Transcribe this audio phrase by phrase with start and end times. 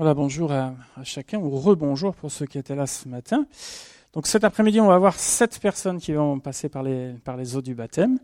[0.00, 0.72] Voilà, bonjour à,
[1.04, 3.44] chacun, ou rebonjour pour ceux qui étaient là ce matin.
[4.14, 7.74] Donc cet après-midi, on va avoir sept personnes qui vont passer par les, eaux du
[7.74, 8.18] baptême.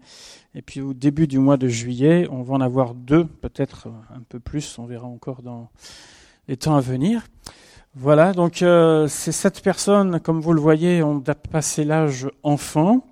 [0.54, 4.22] Et puis au début du mois de juillet, on va en avoir deux, peut-être un
[4.26, 5.68] peu plus, on verra encore dans
[6.48, 7.26] les temps à venir.
[7.94, 13.06] Voilà, donc euh, ces sept personnes, comme vous le voyez, ont passé l'âge enfant.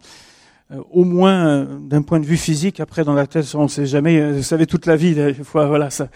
[0.70, 3.68] Euh, au moins euh, d'un point de vue physique, après dans la tête, on ne
[3.68, 6.08] sait jamais, vous savez, toute la vie, des fois, voilà, ça,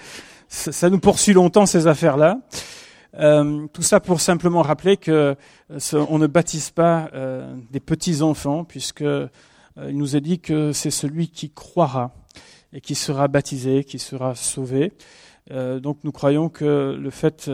[0.49, 2.41] ça nous poursuit longtemps ces affaires-là.
[3.19, 5.35] Euh, tout ça pour simplement rappeler que
[5.71, 9.05] euh, on ne baptise pas euh, des petits enfants, puisque
[9.81, 12.13] il nous est dit que c'est celui qui croira
[12.73, 14.93] et qui sera baptisé, qui sera sauvé.
[15.51, 17.49] donc nous croyons que le fait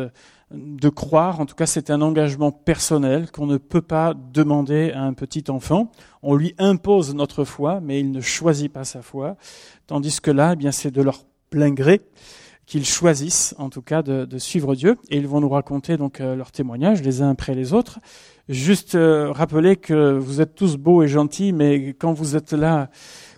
[0.50, 5.02] de croire, en tout cas, c'est un engagement personnel qu'on ne peut pas demander à
[5.02, 5.92] un petit enfant.
[6.22, 9.36] On lui impose notre foi, mais il ne choisit pas sa foi,
[9.86, 12.00] tandis que là, eh bien, c'est de leur plein gré
[12.66, 16.20] qu'ils choisissent en tout cas de, de, suivre Dieu et ils vont nous raconter donc
[16.20, 17.98] euh, leurs témoignages les uns après les autres.
[18.48, 22.90] Juste euh, rappeler que vous êtes tous beaux et gentils, mais quand vous êtes là,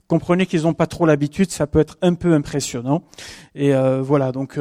[0.08, 3.02] comprenez qu'ils n'ont pas trop l'habitude, ça peut être un peu impressionnant.
[3.54, 4.58] Et euh, voilà, donc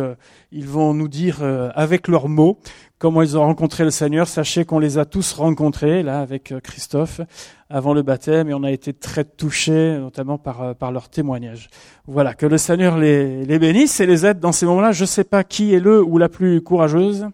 [0.51, 1.43] ils vont nous dire
[1.75, 2.59] avec leurs mots
[2.97, 4.27] comment ils ont rencontré le Seigneur.
[4.27, 7.21] Sachez qu'on les a tous rencontrés là avec Christophe
[7.69, 11.69] avant le baptême et on a été très touchés, notamment par, euh, par leur témoignage.
[12.07, 14.91] Voilà, que le Seigneur les, les bénisse et les aide dans ces moments-là.
[14.91, 17.27] Je ne sais pas qui est le ou la plus courageuse.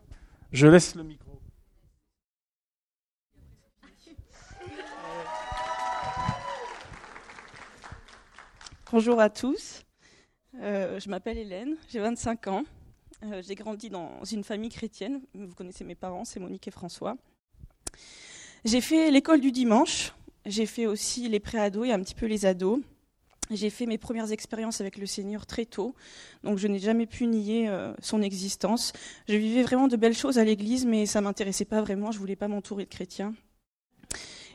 [0.52, 1.21] Je laisse le micro.
[8.92, 9.84] Bonjour à tous.
[10.60, 12.64] Euh, je m'appelle Hélène, j'ai 25 ans.
[13.24, 15.22] Euh, j'ai grandi dans une famille chrétienne.
[15.34, 17.16] Vous connaissez mes parents, c'est Monique et François.
[18.66, 20.14] J'ai fait l'école du dimanche
[20.46, 22.82] j'ai fait aussi les pré-ados et un petit peu les ados.
[23.52, 25.94] J'ai fait mes premières expériences avec le Seigneur très tôt,
[26.44, 28.92] donc je n'ai jamais pu nier euh, son existence.
[29.28, 32.12] Je vivais vraiment de belles choses à l'église, mais ça m'intéressait pas vraiment.
[32.12, 33.34] Je voulais pas m'entourer de chrétiens.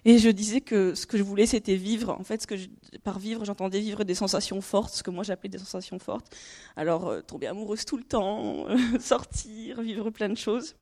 [0.08, 2.16] Et je disais que ce que je voulais, c'était vivre.
[2.18, 2.54] En fait, ce que
[3.02, 6.34] par vivre, j'entendais vivre des sensations fortes, ce que moi j'appelais des sensations fortes.
[6.76, 8.66] Alors, euh, tomber amoureuse tout le temps,
[9.00, 10.76] sortir, vivre plein de choses.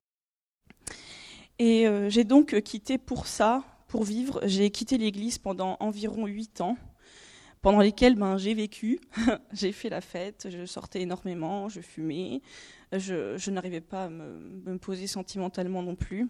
[1.58, 6.60] Et euh, j'ai donc quitté pour ça pour vivre, j'ai quitté l'église pendant environ huit
[6.60, 6.76] ans,
[7.62, 9.00] pendant lesquels ben, j'ai vécu,
[9.52, 12.42] j'ai fait la fête, je sortais énormément, je fumais,
[12.92, 16.28] je, n'arrivais pas à me, poser sentimentalement non plus.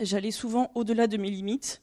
[0.00, 1.82] J'allais souvent au-delà de mes limites,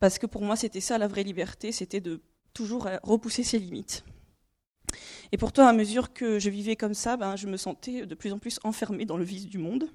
[0.00, 2.20] parce que pour moi c'était ça la vraie liberté, c'était de
[2.52, 4.04] toujours repousser ses limites.
[5.32, 8.32] Et pourtant, à mesure que je vivais comme ça, ben, je me sentais de plus
[8.32, 9.90] en plus enfermée dans le vice du monde.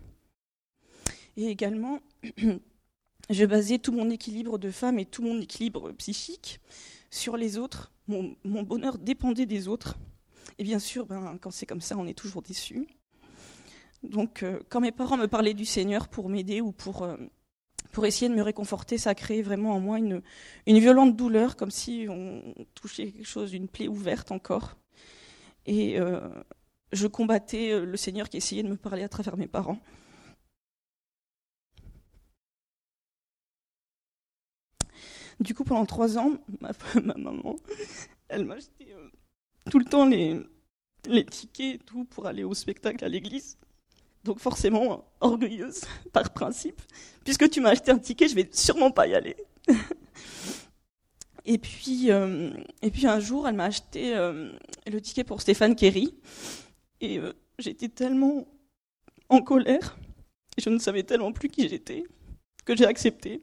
[1.37, 1.99] Et également,
[3.29, 6.59] je basais tout mon équilibre de femme et tout mon équilibre psychique
[7.09, 7.91] sur les autres.
[8.07, 9.97] Mon, bonheur dépendait des autres.
[10.57, 12.87] Et bien sûr, ben, quand c'est comme ça, on est toujours déçu.
[14.03, 17.15] Donc, euh, quand mes parents me parlaient du Seigneur pour m'aider ou pour, euh,
[17.91, 20.21] pour essayer de me réconforter, ça créait vraiment en moi une,
[20.67, 24.77] violente douleur, comme si on touchait quelque chose, une plaie ouverte encore.
[25.65, 26.19] Et euh,
[26.91, 29.79] je combattais le Seigneur qui essayait de me parler à travers mes parents.
[35.41, 36.71] Du coup, pendant trois ans, ma,
[37.17, 37.55] maman,
[38.29, 39.09] elle m'a acheté euh,
[39.71, 40.45] tout le temps les,
[41.25, 43.57] tickets et tout pour aller au spectacle à l'église.
[44.23, 45.81] Donc forcément, orgueilleuse
[46.13, 46.81] par principe.
[47.23, 49.35] Puisque tu m'as acheté un ticket, je vais sûrement pas y aller.
[51.45, 52.51] et, puis, euh,
[52.81, 54.51] et puis un jour, elle m'a acheté euh,
[54.87, 56.15] le ticket pour Stéphane Kerry.
[56.99, 57.19] Et
[57.57, 58.47] j'étais tellement
[59.29, 59.97] en colère,
[60.57, 62.03] je ne savais tellement plus qui j'étais,
[62.65, 63.41] que j'ai accepté.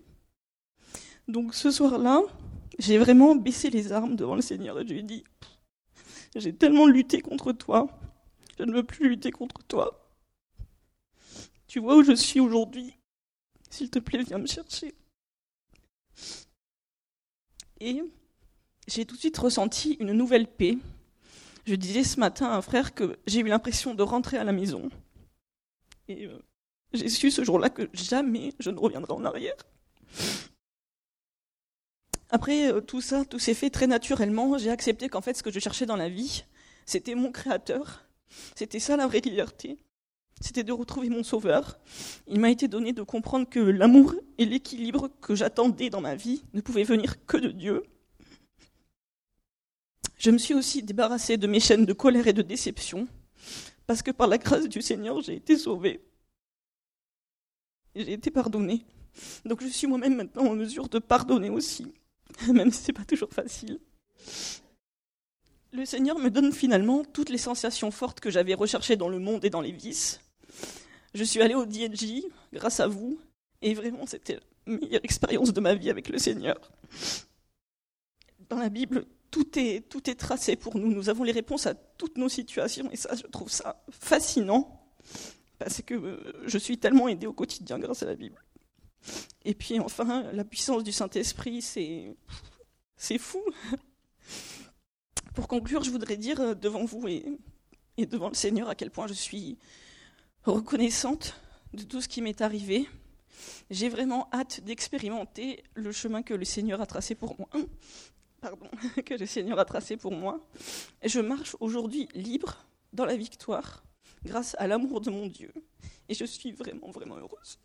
[1.27, 2.21] Donc ce soir-là,
[2.79, 5.25] j'ai vraiment baissé les armes devant le Seigneur et je lui ai dit,
[6.37, 7.89] j'ai tellement lutté contre toi,
[8.59, 10.08] je ne veux plus lutter contre toi.
[11.69, 12.97] Tu vois où je suis aujourd'hui,
[13.71, 14.95] s'il te plaît, viens me chercher.
[17.81, 18.03] Et
[18.87, 20.79] j'ai tout de suite ressenti une nouvelle paix.
[21.67, 24.53] Je disais ce matin à un frère que j'ai eu l'impression de rentrer à la
[24.53, 24.89] maison.
[26.09, 26.39] Et euh,
[26.95, 29.57] j'ai su ce jour-là que jamais je ne reviendrai en arrière.
[32.31, 34.57] Après euh, tout ça, tout s'est fait très naturellement.
[34.57, 36.45] J'ai accepté qu'en fait, ce que je cherchais dans la vie,
[36.87, 38.05] c'était mon créateur.
[38.55, 39.79] C'était ça la vraie liberté.
[40.41, 41.79] C'était de retrouver mon sauveur.
[42.27, 46.45] Il m'a été donné de comprendre que l'amour et l'équilibre que j'attendais dans ma vie
[46.55, 47.83] ne pouvaient venir que de Dieu.
[50.17, 53.07] Je me suis aussi débarrassée de mes chaînes de colère et de déception,
[53.87, 56.01] parce que par la grâce du Seigneur, j'ai été sauvée.
[57.95, 58.85] J'ai été pardonnée.
[59.45, 61.93] Donc je suis moi-même maintenant en mesure de pardonner aussi.
[62.53, 63.81] même si c'est pas toujours facile.
[65.73, 69.45] Le Seigneur me donne finalement toutes les sensations fortes que j'avais recherchées dans le monde
[69.45, 70.21] et dans les vices.
[71.15, 72.23] Je suis allée au DNJ
[72.53, 73.19] grâce à vous,
[73.63, 76.57] et vraiment c'était la meilleure expérience de ma vie avec le Seigneur.
[78.49, 80.89] Dans la Bible, tout est, tout est tracé pour nous.
[80.89, 84.87] Nous avons les réponses à toutes nos situations, et ça, je trouve ça fascinant,
[85.59, 88.43] parce que euh, je suis tellement aidée au quotidien grâce à la Bible.
[89.45, 92.17] Et puis enfin, la puissance du Saint-Esprit, c'est,
[92.97, 93.43] c'est fou.
[95.35, 97.25] Pour conclure, je voudrais dire euh, devant vous et,
[97.97, 99.59] et devant le Seigneur à quel point je suis
[100.53, 101.35] reconnaissante
[101.75, 102.89] de tout ce qui m'est arrivé.
[103.71, 107.49] J'ai vraiment hâte d'expérimenter le chemin que le Seigneur a tracé pour moi.
[108.41, 108.69] Pardon,
[109.05, 110.47] que le Seigneur a tracé pour moi.
[111.05, 113.83] Je marche aujourd'hui libre dans la victoire
[114.25, 115.53] grâce à l'amour de mon Dieu.
[116.09, 117.59] Et je suis vraiment, vraiment heureuse.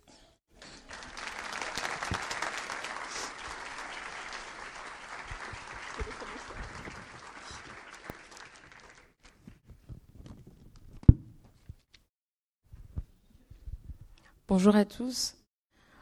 [14.50, 15.36] Bonjour à tous.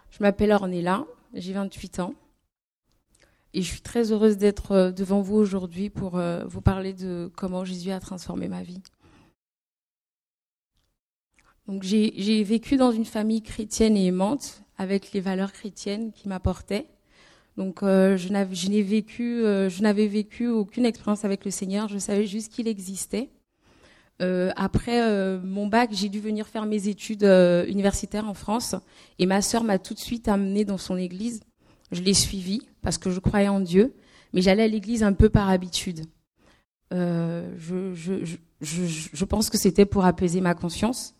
[0.10, 1.06] Je m'appelle Ornella,
[1.36, 2.16] j'ai 28 ans.
[3.54, 7.32] Et je suis très heureuse d'être euh, devant vous aujourd'hui pour euh, vous parler de
[7.38, 8.82] comment Jésus a transformé ma vie.
[11.82, 16.88] J'ai vécu dans une famille chrétienne et aimante avec les valeurs chrétiennes qui m'apportaient.
[17.58, 18.30] Donc euh, je
[18.82, 21.90] vécu, je n'avais vécu aucune expérience avec le Seigneur.
[21.90, 23.30] Je savais juste qu'il existait.
[24.22, 28.76] Euh, après euh, mon bac, j'ai dû venir faire mes études euh, universitaires en France
[29.18, 31.42] et ma sœur m'a tout de suite amenée dans son église.
[31.92, 33.96] Je l'ai suivie parce que je croyais en Dieu,
[34.34, 36.06] mais j'allais à l'église un peu par habitude.
[36.92, 37.46] Je,
[39.26, 41.16] pense que c'était pour apaiser ma conscience.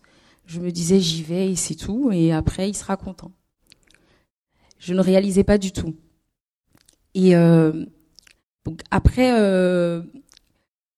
[0.46, 3.32] Je me disais j'y vais et c'est tout, et après il sera content.
[4.78, 5.94] Je ne réalisais pas du tout.
[7.14, 7.34] Et
[8.90, 9.30] après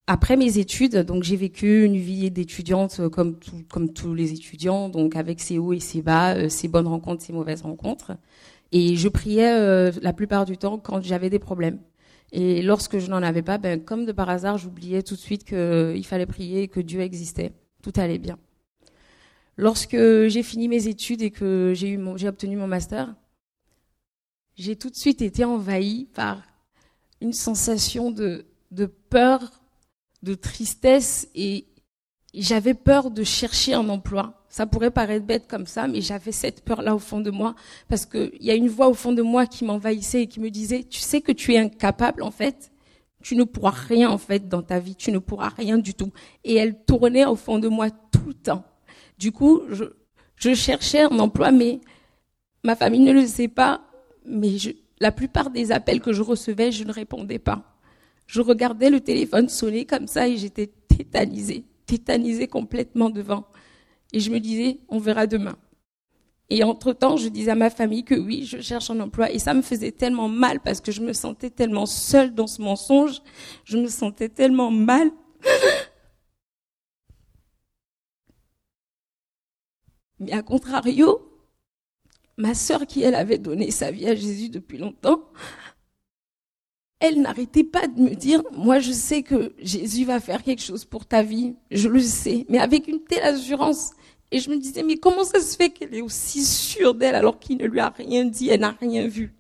[0.07, 3.39] après mes études, donc j'ai vécu une vie d'étudiante euh, comme
[3.71, 7.23] comme tous les étudiants, donc avec ses hauts et ses bas, euh, ses bonnes rencontres,
[7.23, 8.13] ses mauvaises rencontres.
[8.73, 11.81] Et je priais euh, la plupart du temps quand j'avais des problèmes.
[12.33, 15.45] Et lorsque je n'en avais pas, ben comme de par hasard, j'oubliais tout de suite
[15.45, 17.53] qu'il fallait prier, que Dieu existait,
[17.83, 18.39] tout allait bien.
[19.57, 23.15] Lorsque j'ai fini mes études et que j'ai eu j'ai obtenu mon master,
[24.57, 26.43] j'ai tout de suite été envahie par
[27.21, 29.64] une sensation de de peur
[30.25, 31.67] de tristesse et
[32.35, 34.45] j'avais peur de chercher un emploi.
[34.49, 37.55] Ça pourrait paraître bête comme ça, mais j'avais cette peur-là au fond de moi
[37.89, 40.51] parce qu'il y a une voix au fond de moi qui m'envahissait et qui me
[40.51, 42.73] disait, tu sais que tu es incapable en fait,
[43.23, 46.13] tu ne pourras rien en fait dans ta vie, tu ne pourras rien du tout.
[46.45, 48.65] Et elle tournait au fond de moi tout le temps.
[49.19, 49.85] Du coup, je,
[50.37, 51.81] je cherchais un emploi, mais
[52.65, 53.83] ma famille ne le sait pas,
[54.27, 57.74] mais je, la plupart des appels que je recevais, je ne répondais pas.
[58.27, 63.47] Je regardais le téléphone sonner comme ça et j'étais tétanisée, tétanisée complètement devant.
[64.13, 65.57] Et je me disais, on verra demain.
[66.51, 69.31] Et entre-temps, je disais à ma famille que oui, je cherche un emploi.
[69.31, 72.61] Et ça me faisait tellement mal parce que je me sentais tellement seule dans ce
[72.61, 73.23] mensonge.
[73.65, 75.11] Je me sentais tellement mal.
[80.21, 81.29] Mais à contrario,
[82.37, 85.25] ma sœur qui, elle, avait donné sa vie à Jésus depuis longtemps,
[87.01, 90.85] elle n'arrêtait pas de me dire, moi je sais que Jésus va faire quelque chose
[90.85, 93.91] pour ta vie, je le sais, mais avec une telle assurance.
[94.31, 97.39] Et je me disais, mais comment ça se fait qu'elle est aussi sûre d'elle alors
[97.39, 99.35] qu'il ne lui a rien dit, elle n'a rien vu?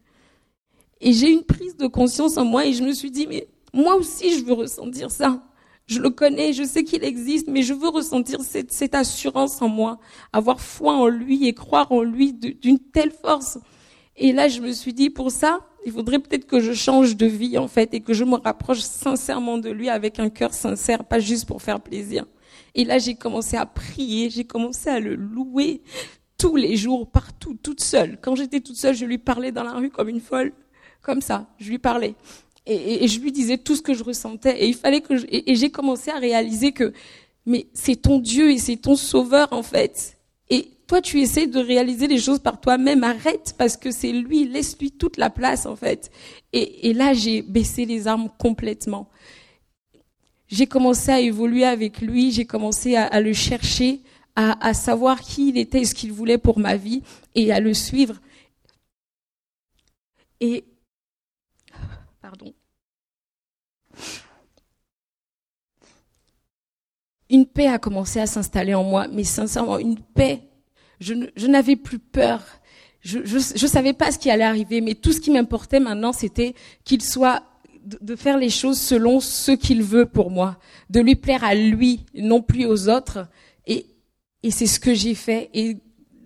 [1.00, 3.96] Et j'ai une prise de conscience en moi et je me suis dit, mais moi
[3.96, 5.42] aussi je veux ressentir ça.
[5.86, 9.68] Je le connais, je sais qu'il existe, mais je veux ressentir cette, cette assurance en
[9.68, 9.98] moi,
[10.32, 13.58] avoir foi en lui et croire en lui d'une telle force.
[14.16, 17.26] Et là, je me suis dit, pour ça, il faudrait peut-être que je change de
[17.26, 21.04] vie, en fait, et que je me rapproche sincèrement de lui avec un cœur sincère,
[21.04, 22.24] pas juste pour faire plaisir.
[22.74, 25.82] Et là, j'ai commencé à prier, j'ai commencé à le louer
[26.38, 28.18] tous les jours, partout, toute seule.
[28.20, 30.52] Quand j'étais toute seule, je lui parlais dans la rue comme une folle,
[31.02, 32.14] comme ça, je lui parlais.
[32.66, 34.62] Et, je lui disais tout ce que je ressentais.
[34.62, 36.92] Et il fallait que je, et j'ai commencé à réaliser que,
[37.44, 40.13] mais c'est ton Dieu et c'est ton sauveur, en fait.
[40.94, 43.02] Toi, tu essaies de réaliser les choses par toi-même?
[43.02, 44.46] Arrête parce que c'est lui.
[44.46, 46.12] Laisse-lui toute la place, en fait.
[46.52, 49.10] Et, là, j'ai baissé les armes complètement.
[50.46, 52.30] J'ai commencé à évoluer avec lui.
[52.30, 54.02] J'ai commencé à, à, le chercher,
[54.36, 57.02] à, à savoir qui il était, ce qu'il voulait pour ma vie
[57.34, 58.20] et à le suivre.
[60.38, 60.64] Et,
[62.22, 62.54] pardon.
[67.30, 70.40] Une paix a commencé à s'installer en moi, mais sincèrement, une paix
[71.00, 72.42] je, n'avais plus peur.
[73.00, 76.54] Je, je savais pas ce qui allait arriver, mais tout ce qui m'importait maintenant, c'était
[76.84, 77.42] qu'il soit
[77.84, 80.58] de, faire les choses selon ce qu'il veut pour moi,
[80.90, 83.28] de lui plaire à lui, non plus aux autres.
[83.66, 83.86] Et,
[84.42, 85.50] Et c'est ce que j'ai fait.
[85.54, 85.76] Et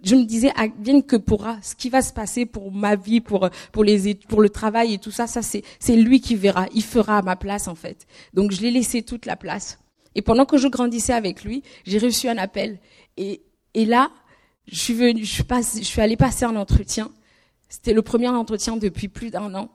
[0.05, 3.49] je me disais, bien que pourra, ce qui va se passer pour ma vie, pour
[3.73, 6.67] pour les pour le travail et tout ça, ça c'est c'est lui qui verra.
[6.75, 8.07] Il fera à ma place en fait.
[8.35, 9.79] Donc je l'ai laissé toute la place.
[10.15, 12.79] Et pendant que je grandissais avec lui, j'ai reçu un appel.
[13.17, 13.43] Et
[13.75, 14.11] et là,
[14.71, 15.45] je suis venue, je suis
[15.77, 17.11] je suis allée passer un entretien.
[17.69, 19.71] C'était le premier entretien depuis plus d'un an.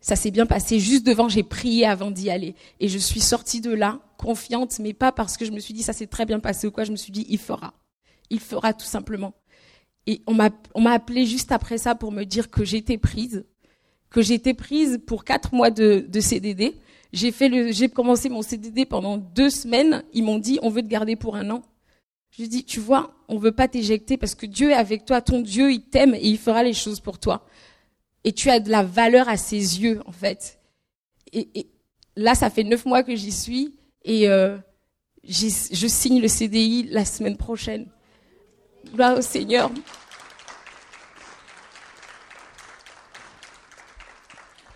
[0.00, 0.80] Ça s'est bien passé.
[0.80, 2.56] Juste devant, j'ai prié avant d'y aller.
[2.80, 5.82] Et je suis sortie de là, confiante, mais pas parce que je me suis dit
[5.82, 6.84] ça s'est très bien passé ou quoi.
[6.84, 7.74] Je me suis dit, il fera.
[8.30, 9.34] Il fera tout simplement.
[10.06, 10.50] Et on m'a,
[10.92, 13.44] appelé juste après ça pour me dire que j'étais prise,
[14.10, 16.74] que j'étais prise pour quatre mois de, de CDD.
[17.12, 20.02] J'ai commencé mon CDD pendant deux semaines.
[20.12, 21.62] Ils m'ont dit, on veut te garder pour un an.
[22.38, 25.20] Je dis, tu vois, on veut pas t'éjecter parce que Dieu est avec toi.
[25.20, 27.46] Ton Dieu, il t'aime et il fera les choses pour toi.
[28.24, 30.58] Et tu as de la valeur à ses yeux, en fait.
[31.32, 31.66] Et, et
[32.16, 33.74] là, ça fait neuf mois que j'y suis
[34.04, 34.56] et euh,
[35.24, 37.86] je signe le CDI la semaine prochaine.
[38.94, 39.70] Gloire au Seigneur.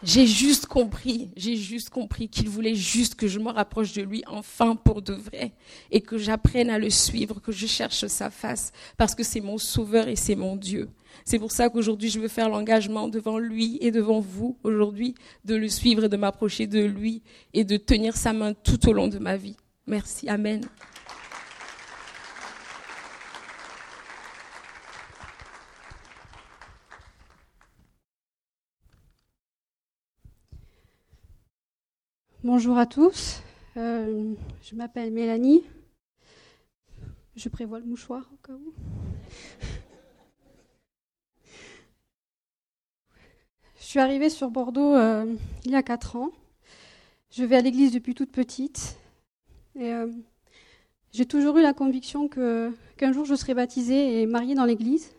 [0.03, 4.23] J'ai juste compris, j'ai juste compris qu'il voulait juste que je me rapproche de lui
[4.27, 5.53] enfin pour de vrai
[5.91, 9.57] et que j'apprenne à le suivre, que je cherche sa face parce que c'est mon
[9.57, 10.91] sauveur et c'est mon Dieu.
[11.25, 15.15] C'est pour ça qu'aujourd'hui je veux faire l'engagement devant lui et devant vous aujourd'hui
[15.47, 17.23] de le suivre et de m'approcher de lui
[17.55, 19.57] et de tenir sa main tout au long de ma vie.
[19.87, 20.29] Merci.
[20.29, 20.61] Amen.
[32.47, 33.43] Bonjour à tous,
[33.77, 35.65] euh, je m'appelle Mélanie.
[37.35, 38.73] Je prévois le mouchoir au cas où.
[43.81, 45.35] Je suis arrivée sur Bordeaux euh,
[45.65, 46.31] il y a 4 ans.
[47.33, 48.97] Je vais à l'église depuis toute petite.
[49.75, 50.07] Et euh,
[51.11, 55.11] j'ai toujours eu la conviction que, qu'un jour je serais baptisée et mariée dans l'église.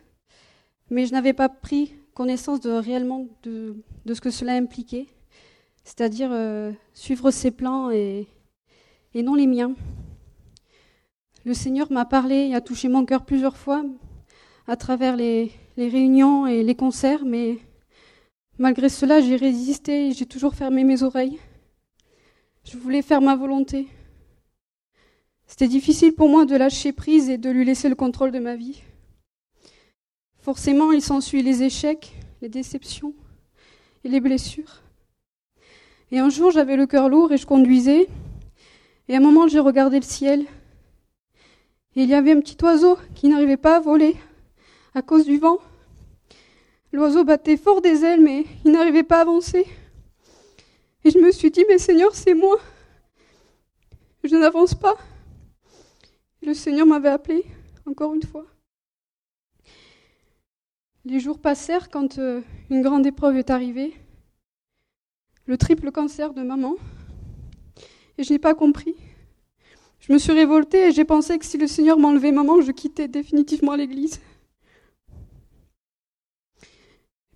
[0.88, 3.74] Mais je n'avais pas pris connaissance réellement de
[4.06, 5.08] ce que cela impliquait
[5.88, 8.28] c'est-à-dire euh, suivre ses plans et,
[9.14, 9.74] non les miens.
[11.46, 13.82] Le Seigneur m'a parlé et a touché mon cœur plusieurs fois
[14.66, 17.56] à travers les, réunions et les concerts, mais
[18.58, 21.38] malgré cela, j'ai résisté et j'ai toujours fermé mes oreilles.
[22.64, 23.88] Je voulais faire ma volonté.
[25.46, 28.56] C'était difficile pour moi de lâcher prise et de lui laisser le contrôle de ma
[28.56, 28.82] vie.
[30.36, 33.14] Forcément, il s'ensuit les échecs, les déceptions
[34.04, 34.82] et les blessures.
[36.10, 38.08] Et un jour, j'avais le cœur lourd et je conduisais.
[39.08, 40.40] Et à un moment, j'ai regardé le ciel.
[41.96, 44.16] Et il y avait un petit oiseau qui n'arrivait pas à voler
[44.94, 45.58] à cause du vent.
[46.92, 49.66] L'oiseau battait fort des ailes, mais il n'arrivait pas à avancer.
[51.04, 52.58] Et je me suis dit, mais Seigneur, c'est moi.
[54.24, 54.96] Je n'avance pas.
[56.42, 57.44] le Seigneur m'avait appelé,
[57.86, 58.46] encore une fois.
[61.04, 63.94] Les jours passèrent quand euh, une grande épreuve est arrivée
[65.48, 66.74] le triple cancer de maman.
[68.18, 68.94] Et je n'ai pas compris.
[69.98, 73.08] Je me suis révoltée et j'ai pensé que si le Seigneur m'enlevait maman, je quittais
[73.08, 74.20] définitivement l'Église.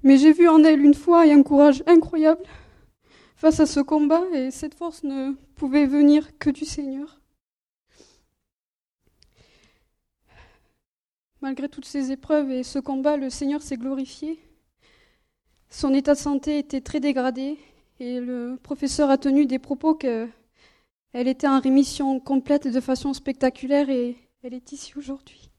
[0.02, 2.44] Mais j'ai vu en elle une foi et un courage incroyable
[3.34, 7.18] face à ce combat et cette force ne pouvait venir que du Seigneur.
[11.40, 14.38] Malgré toutes ces épreuves et ce combat, le Seigneur s'est glorifié.
[15.70, 17.58] Son état de santé était très dégradé
[18.00, 20.30] et le professeur a tenu des propos qu'elle
[21.14, 25.50] était en rémission complète de façon spectaculaire et elle est ici aujourd'hui.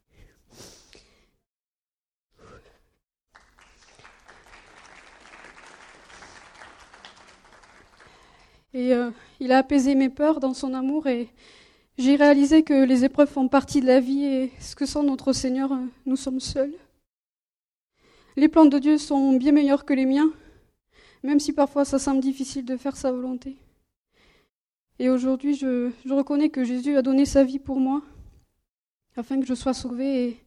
[8.74, 11.30] Et euh, il a apaisé mes peurs dans son amour et
[12.00, 15.32] j'ai réalisé que les épreuves font partie de la vie et ce que sont notre
[15.32, 16.74] Seigneur, euh, nous sommes seuls.
[18.36, 20.34] Les plans de Dieu sont bien meilleurs que les miens
[21.24, 23.58] même si parfois ça semble difficile de faire sa volonté.
[25.00, 28.02] Et aujourd'hui, je, reconnais que Jésus a donné sa vie pour moi,
[29.16, 30.38] afin que je sois sauvée, et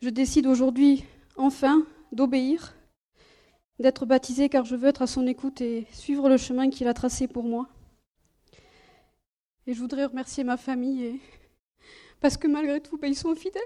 [0.00, 1.04] je décide aujourd'hui,
[1.36, 2.74] enfin, d'obéir,
[3.80, 6.94] d'être baptisée, car je veux être à son écoute et suivre le chemin qu'il a
[6.94, 7.68] tracé pour moi.
[9.66, 11.20] Et je voudrais remercier ma famille,
[12.20, 13.62] parce que malgré tout, ben, ils sont fidèles.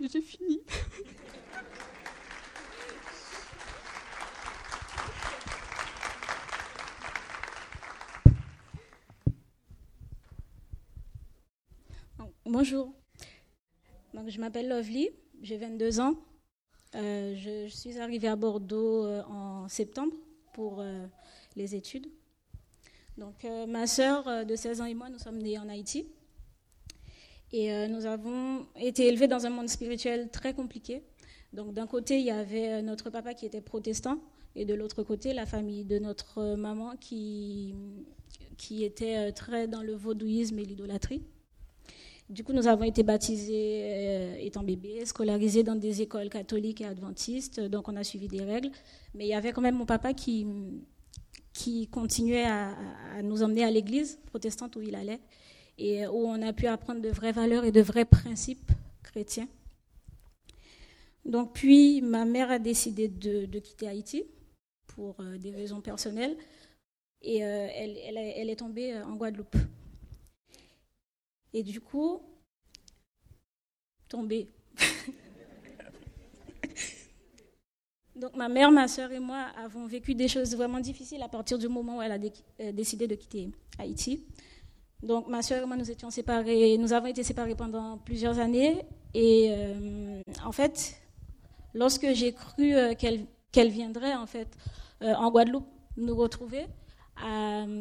[0.00, 0.60] J'ai fini.
[12.44, 12.94] Bonjour.
[14.14, 15.10] Donc, je m'appelle Lovely,
[15.42, 16.14] j'ai 22 ans.
[16.94, 20.14] Euh, je, suis arrivée à Bordeaux euh, en septembre
[20.54, 21.06] pour euh,
[21.56, 22.06] les études.
[23.16, 26.06] Donc, ma sœur de 16 ans et moi, nous sommes nés en Haïti.
[27.52, 31.02] Et nous avons été élevés dans un monde spirituel très compliqué.
[31.52, 34.18] Donc, d'un côté, il y avait notre papa qui était protestant,
[34.54, 37.74] et de l'autre côté, la famille de notre maman qui,
[38.58, 41.22] qui était très dans le vaudouisme et l'idolâtrie.
[42.28, 46.84] Du coup, nous avons été baptisés euh, étant bébés, scolarisés dans des écoles catholiques et
[46.84, 48.70] adventistes, donc on a suivi des règles.
[49.14, 50.46] Mais il y avait quand même mon papa qui,
[51.54, 52.76] qui continuait à,
[53.22, 55.20] nous emmener à l'église protestante où il allait,
[55.78, 59.48] et où on a pu apprendre de vraies valeurs et de vrais principes chrétiens.
[61.24, 64.24] Donc, puis, ma mère a décidé de, quitter Haïti
[64.86, 66.36] pour euh, des raisons personnelles,
[67.22, 69.56] et euh, elle, est tombée en Guadeloupe.
[71.52, 72.22] Et du coup,
[74.08, 74.48] tombé.
[78.16, 81.58] Donc ma mère, ma soeur et moi avons vécu des choses vraiment difficiles à partir
[81.58, 82.18] du moment où elle a
[82.60, 84.24] euh, décidé de quitter Haïti.
[85.02, 88.84] Donc ma soeur et moi, nous étions séparés, nous avons été séparés pendant plusieurs années.
[89.14, 91.00] Et euh, en fait,
[91.72, 94.48] lorsque j'ai cru euh, qu'elle viendrait en fait
[95.00, 96.66] en Guadeloupe nous retrouver,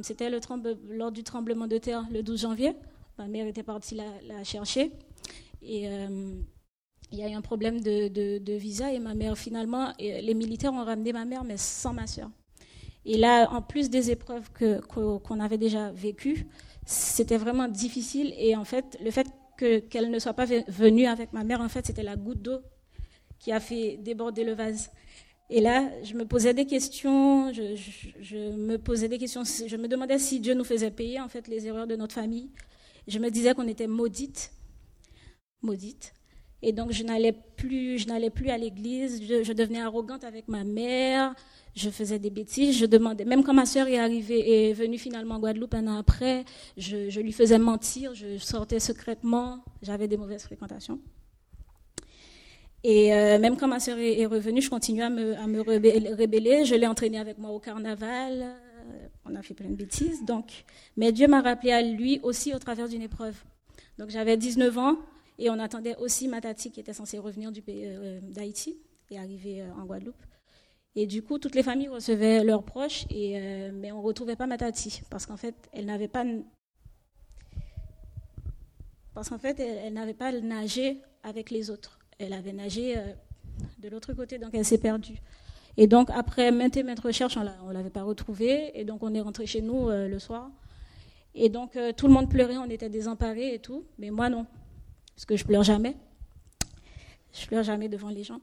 [0.03, 0.29] c'était
[0.89, 2.75] lors du tremblement de terre le 12 janvier.
[3.17, 4.91] Ma mère était partie la, chercher.
[5.63, 6.39] Et euh,
[7.11, 8.93] il y a eu un problème de, visa.
[8.93, 12.29] Et ma mère, finalement, les militaires ont ramené ma mère, mais sans ma soeur.
[13.05, 14.49] Et là, en plus des épreuves
[14.87, 16.47] qu'on avait déjà vécues,
[16.87, 18.33] c'était vraiment difficile.
[18.37, 19.27] Et en fait, le fait
[19.57, 22.59] qu'elle ne soit pas venue avec ma mère, en fait, c'était la goutte d'eau
[23.39, 24.89] qui a fait déborder le vase.
[25.49, 30.17] Et là, je me posais des questions, je, me posais des questions, je me demandais
[30.17, 32.49] si Dieu nous faisait payer en fait les erreurs de notre famille,
[33.07, 34.51] je me disais qu'on était maudite,
[35.61, 36.13] maudite.
[36.61, 40.63] Et donc je n'allais plus, je n'allais plus à l'église, je, devenais arrogante avec ma
[40.63, 41.35] mère,
[41.75, 45.35] je faisais des bêtises, je demandais, même quand ma sœur est arrivée, est venue finalement
[45.35, 46.45] en Guadeloupe un an après,
[46.77, 50.99] je, lui faisais mentir, je sortais secrètement, j'avais des mauvaises fréquentations.
[52.83, 56.63] Et euh, même quand ma sœur est, revenue, je continuais à me, à rébeller.
[56.63, 58.55] Je l'ai entraînée avec moi au carnaval
[59.29, 60.23] on a fait plein de bêtises.
[60.25, 60.63] Donc,
[60.95, 63.35] mais Dieu m'a rappelé à lui aussi au travers d'une épreuve.
[63.97, 64.95] Donc j'avais 19 ans
[65.37, 69.19] et on attendait aussi ma tati qui était censée revenir du pays euh, d'Haïti et
[69.19, 70.15] arriver euh, en Guadeloupe.
[70.95, 74.47] Et du coup, toutes les familles recevaient leurs proches, euh, mais on ne retrouvait pas
[74.47, 76.25] ma tati parce qu'en fait, elle n'avait pas
[79.13, 81.97] parce qu'en fait, elle, n'avait pas nagé avec les autres.
[82.19, 82.95] Elle avait nagé
[83.79, 85.19] de l'autre côté, donc elle s'est perdue.
[85.77, 88.71] Et donc, après maintes et maintes recherches, on ne l'avait pas retrouvée.
[88.73, 90.49] Et donc, on est rentré chez nous euh, le soir.
[91.35, 93.85] Et donc, euh, tout le monde pleurait, on était désemparés et tout.
[93.99, 94.47] Mais moi, non.
[95.17, 95.95] Parce que je pleure jamais.
[97.33, 98.39] Je pleure jamais devant les gens.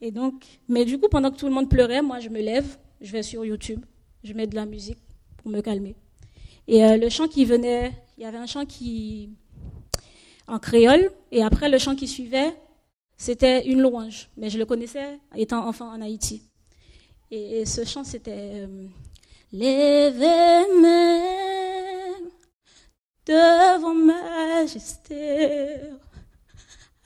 [0.00, 2.78] Et donc, mais du coup, pendant que tout le monde pleurait, moi, je me lève,
[3.00, 3.84] je vais sur YouTube,
[4.22, 5.00] je mets de la musique
[5.38, 5.96] pour me calmer.
[6.68, 9.30] Et euh, le chant qui venait, il y avait un chant qui
[10.46, 12.54] en créole, et après le chant qui suivait,
[13.16, 16.44] c'était une louange, mais je le connaissais étant enfant en Haïti.
[17.32, 18.86] Et, ce chant, c'était euh,
[23.26, 25.78] devant majesté,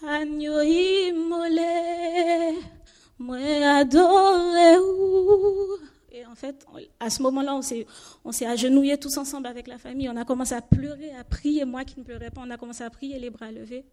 [0.07, 1.63] agneau immolé,
[3.19, 3.39] moi
[3.79, 4.77] adoré.
[6.11, 6.67] Et en fait,
[6.99, 7.55] à ce moment-là,
[8.25, 10.09] on s'est, agenouillés tous ensemble avec la famille.
[10.09, 11.65] On a commencé à pleurer, à prier.
[11.65, 13.85] Moi qui ne pleurais pas, on a commencé à prier les bras levés.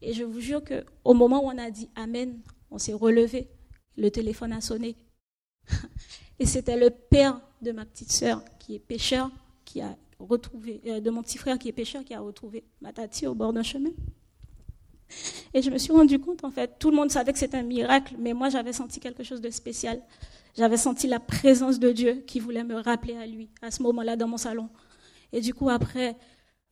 [0.00, 3.48] Et je vous jure qu'au moment où on a dit Amen, on s'est relevé.
[3.96, 4.96] Le téléphone a sonné.
[6.38, 9.30] Et c'était le père de ma petite sœur, qui est pêcheur,
[9.64, 9.96] qui a
[10.30, 13.52] euh, de mon petit frère qui est pêcheur, qui a retrouvé ma tati au bord
[13.52, 13.90] d'un chemin.
[15.54, 17.62] Et je me suis rendu compte, en fait, tout le monde savait que c'était un
[17.62, 20.00] miracle, mais moi j'avais senti quelque chose de spécial.
[20.56, 24.16] J'avais senti la présence de Dieu qui voulait me rappeler à lui, à ce moment-là,
[24.16, 24.68] dans mon salon.
[25.32, 26.16] Et du coup, après,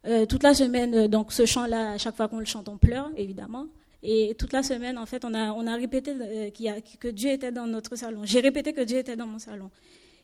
[0.07, 2.79] euh, toute la semaine, euh, donc ce chant-là, à chaque fois qu'on le chante, on
[2.79, 3.67] pleure, évidemment.
[4.03, 6.15] Et toute la semaine, en fait, on a, on a répété
[6.99, 8.23] que Dieu était dans notre salon.
[8.25, 9.71] J'ai répété que Dieu était dans mon salon.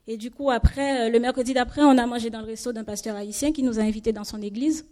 [0.09, 3.17] Et du coup, après, le mercredi d'après, on a mangé dans le resto d'un pasteur
[3.17, 4.87] haïtien qui nous a invités dans son église.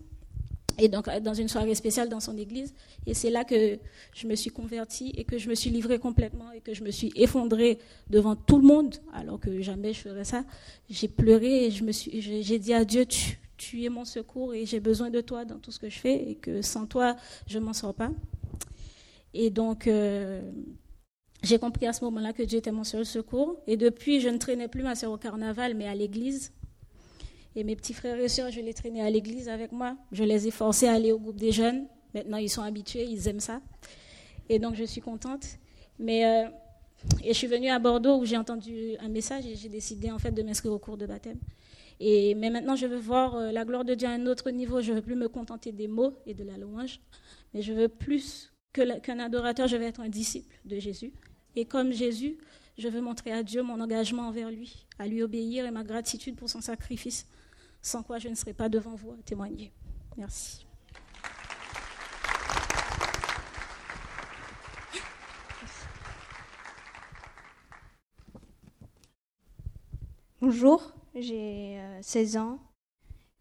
[0.79, 2.75] Et donc, dans une soirée spéciale dans son église.
[3.07, 3.79] Et c'est là que
[4.13, 6.91] je me suis convertie et que je me suis livrée complètement et que je me
[6.91, 7.79] suis effondrée
[8.11, 10.45] devant tout le monde, alors que jamais je ferais ça.
[10.91, 15.11] J'ai pleuré et j'ai dit à Dieu, tu, tu es mon secours et j'ai besoin
[15.11, 17.15] de toi dans tout ce que je fais et que sans toi,
[17.47, 18.11] je ne m'en sors pas.
[19.33, 20.41] Et donc, euh,
[21.45, 23.61] j'ai compris à ce moment-là que Dieu était mon seul secours.
[23.67, 26.53] Et depuis, je ne traînais plus ma soeur au carnaval, mais à l'église.
[27.57, 29.97] Et mes petits frères et sœurs, je les traînais à l'église avec moi.
[30.13, 31.87] Je les ai forcés à aller au groupe des jeunes.
[32.15, 33.61] Maintenant, ils sont habitués, ils aiment ça.
[34.49, 35.45] Et donc, je suis contente.
[35.99, 36.49] Mais, euh,
[37.23, 40.19] et je suis venue à Bordeaux où j'ai entendu un message et j'ai décidé en
[40.19, 41.39] fait de m'inscrire au cours de baptême.
[42.01, 44.81] Et, mais maintenant, je veux voir euh, la gloire de Dieu à un autre niveau.
[44.81, 47.01] Je ne veux plus me contenter des mots et de la louange,
[47.53, 51.13] mais je veux plus qu'un adorateur, je veux être un disciple de Jésus.
[51.57, 52.39] Et comme Jésus,
[52.79, 56.37] je veux montrer à Dieu mon engagement envers lui, à lui obéir et ma gratitude
[56.37, 57.27] pour son sacrifice,
[57.81, 59.73] sans quoi je ne serai pas devant vous à témoigner.
[60.17, 60.67] Merci.
[70.41, 72.59] Bonjour, j'ai 16 euh, ans.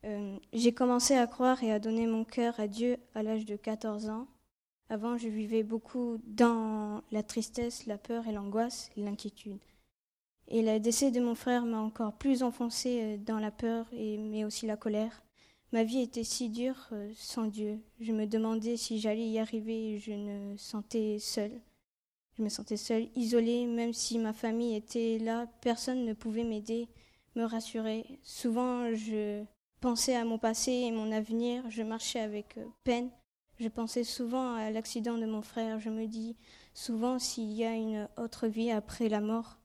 [0.05, 3.55] Euh, j'ai commencé à croire et à donner mon cœur à Dieu à l'âge de
[3.55, 4.27] 14 ans.
[4.93, 9.57] Avant, je vivais beaucoup dans la tristesse, la peur et l'angoisse, l'inquiétude.
[10.47, 14.19] Et le décès de mon frère m'a encore plus enfoncé euh, dans la peur, et,
[14.19, 15.23] mais aussi la colère.
[15.71, 17.79] Ma vie était si dure sans Dieu.
[18.01, 19.97] Je me demandais si j'allais y arriver.
[19.97, 21.59] Je me sentais seule.
[22.37, 26.87] Je me sentais seule, isolée, même si ma famille était là, personne ne pouvait m'aider,
[27.35, 28.05] me rassurer.
[28.21, 29.43] Souvent, je
[29.81, 33.09] pensais à mon passé et mon avenir, je marchais avec euh, peine.
[33.59, 36.35] Je pensais souvent à l'accident de mon frère, je me dis
[36.73, 39.59] souvent s'il y a une autre vie après la mort.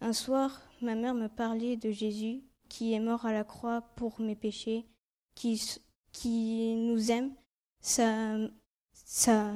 [0.00, 4.20] Un soir, ma mère me parlait de Jésus, qui est mort à la croix pour
[4.20, 4.86] mes péchés,
[5.34, 5.60] qui,
[6.12, 7.32] qui nous aime.
[7.80, 8.36] Ça,
[8.92, 9.52] ça,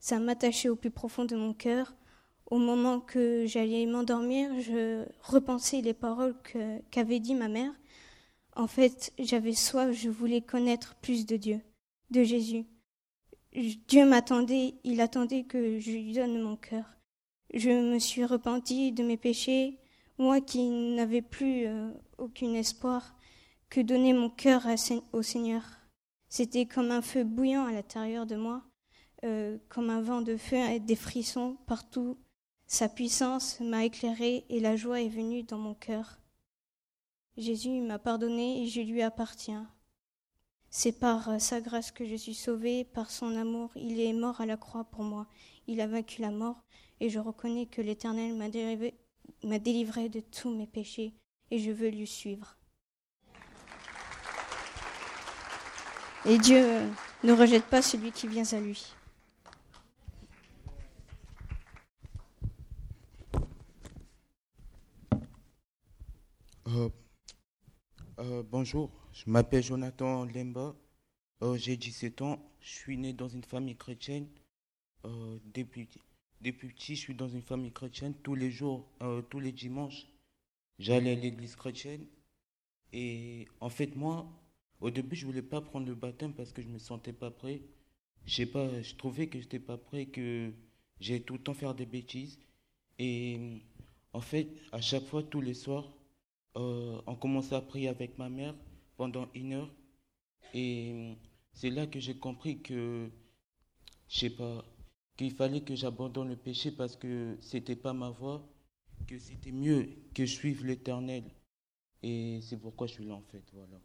[0.00, 1.94] ça m'attachait au plus profond de mon cœur.
[2.50, 6.34] Au moment que j'allais m'endormir, je repensais les paroles
[6.90, 7.72] qu'avait dit ma mère.
[8.58, 11.60] En fait, j'avais soif, je voulais connaître plus de Dieu,
[12.10, 12.66] de Jésus.
[13.86, 16.84] Dieu m'attendait, il attendait que je lui donne mon cœur.
[17.54, 19.78] Je me suis repentie de mes péchés,
[20.18, 23.14] moi qui n'avais plus euh, aucun espoir,
[23.70, 24.66] que donner mon cœur
[25.12, 25.62] au Seigneur.
[26.28, 28.64] C'était comme un feu bouillant à l'intérieur de moi.
[29.24, 32.16] Euh, comme un vent de feu et des frissons partout.
[32.66, 36.20] Sa puissance m'a éclairé et la joie est venue dans mon cœur.
[37.38, 39.70] Jésus m'a pardonné et je lui appartiens.
[40.70, 43.70] C'est par sa grâce que je suis sauvée, par son amour.
[43.76, 45.28] Il est mort à la croix pour moi.
[45.68, 46.64] Il a vaincu la mort
[46.98, 48.98] et je reconnais que l'Éternel m'a délivré,
[49.42, 51.14] délivré de tous mes péchés
[51.52, 52.56] et je veux lui suivre.
[56.24, 56.80] Et Dieu
[57.22, 58.94] ne rejette pas celui qui vient à lui.
[68.18, 70.74] Euh, bonjour, je m'appelle Jonathan Lemba.
[71.42, 72.38] Euh, j'ai 17 ans.
[72.60, 74.26] Je suis né dans une famille chrétienne.
[75.54, 75.88] depuis,
[76.40, 78.14] depuis petit, je suis dans une famille chrétienne.
[78.22, 78.88] Tous les jours,
[79.30, 80.06] tous les dimanches,
[80.78, 82.04] j'allais à l'église chrétienne.
[82.92, 84.26] Et en fait, moi,
[84.80, 87.62] au début, je voulais pas prendre le baptême parce que je me sentais pas prêt.
[88.26, 90.52] Je sais pas, je trouvais que j'étais pas prêt, que
[91.00, 92.38] j'ai tout le temps faire des bêtises.
[92.98, 93.62] Et
[94.12, 95.88] en fait, à chaque fois, tous les soirs,
[96.58, 98.54] euh, on commençait à prier avec ma mère
[98.96, 99.70] pendant une heure.
[100.54, 101.14] Et
[101.52, 103.08] c'est là que j'ai compris que,
[104.08, 104.64] je sais pas,
[105.16, 108.42] qu'il fallait que j'abandonne le péché parce que c'était pas ma voie,
[109.06, 111.24] que c'était mieux que je suive l'éternel.
[112.02, 113.80] Et c'est pourquoi je suis là en fait, voilà.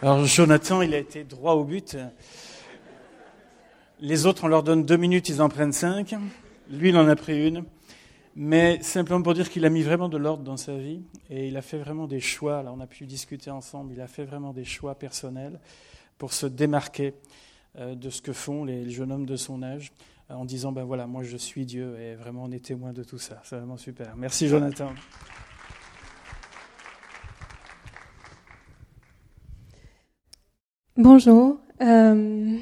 [0.00, 1.96] Alors Jonathan, il a été droit au but.
[4.04, 6.16] Les autres, on leur donne deux minutes, ils en prennent cinq.
[6.68, 7.64] Lui, il en a pris une.
[8.34, 11.56] Mais simplement pour dire qu'il a mis vraiment de l'ordre dans sa vie et il
[11.56, 12.64] a fait vraiment des choix.
[12.64, 13.92] Là, on a pu discuter ensemble.
[13.92, 15.60] Il a fait vraiment des choix personnels
[16.18, 17.14] pour se démarquer
[17.78, 19.92] euh, de ce que font les jeunes hommes de son âge
[20.32, 23.04] euh, en disant ben voilà, moi je suis Dieu et vraiment on est témoin de
[23.04, 23.40] tout ça.
[23.44, 24.16] C'est vraiment super.
[24.16, 24.92] Merci Jonathan.
[30.96, 31.60] Bonjour.
[31.80, 32.58] Euh,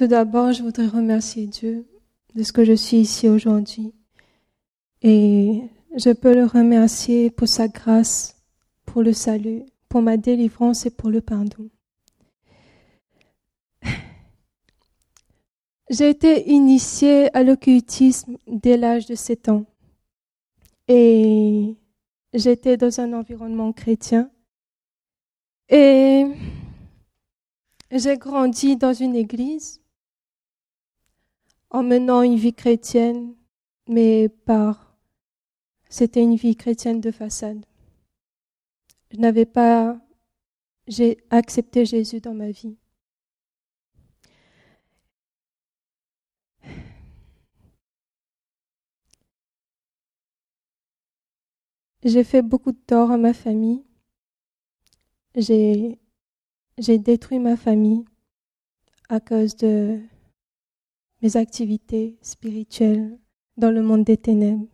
[0.00, 1.84] tout d'abord, je voudrais remercier Dieu
[2.34, 3.92] de ce que je suis ici aujourd'hui.
[5.02, 5.60] Et
[5.94, 8.40] je peux le remercier pour sa grâce,
[8.86, 11.68] pour le salut, pour ma délivrance et pour le pardon.
[15.90, 19.66] J'ai été initiée à l'occultisme dès l'âge de 7 ans.
[20.88, 21.76] Et
[22.32, 24.30] j'étais dans un environnement chrétien.
[25.68, 26.24] Et
[27.90, 29.79] j'ai grandi dans une église
[31.70, 33.34] en menant une vie chrétienne,
[33.88, 34.96] mais par
[35.88, 37.64] c'était une vie chrétienne de façade.
[39.12, 39.98] Je n'avais pas
[40.88, 42.76] j'ai accepté Jésus dans ma vie.
[52.04, 53.84] J'ai fait beaucoup de tort à ma famille.
[55.36, 55.98] J'ai
[56.78, 58.04] j'ai détruit ma famille
[59.08, 60.00] à cause de
[61.22, 63.18] mes activités spirituelles
[63.56, 64.66] dans le monde des ténèbres.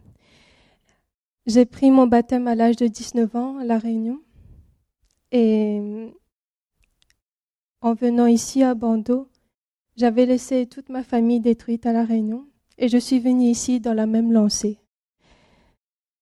[1.47, 4.21] J'ai pris mon baptême à l'âge de 19 ans à La Réunion.
[5.33, 6.11] Et
[7.81, 9.29] en venant ici à Bordeaux,
[9.97, 12.47] j'avais laissé toute ma famille détruite à La Réunion
[12.79, 14.79] et je suis venue ici dans la même lancée.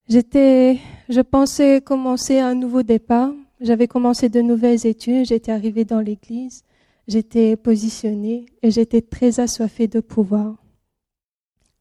[0.09, 3.33] J'étais, je pensais commencer un nouveau départ.
[3.61, 6.65] J'avais commencé de nouvelles études, j'étais arrivée dans l'église,
[7.07, 10.57] j'étais positionnée et j'étais très assoiffée de pouvoir.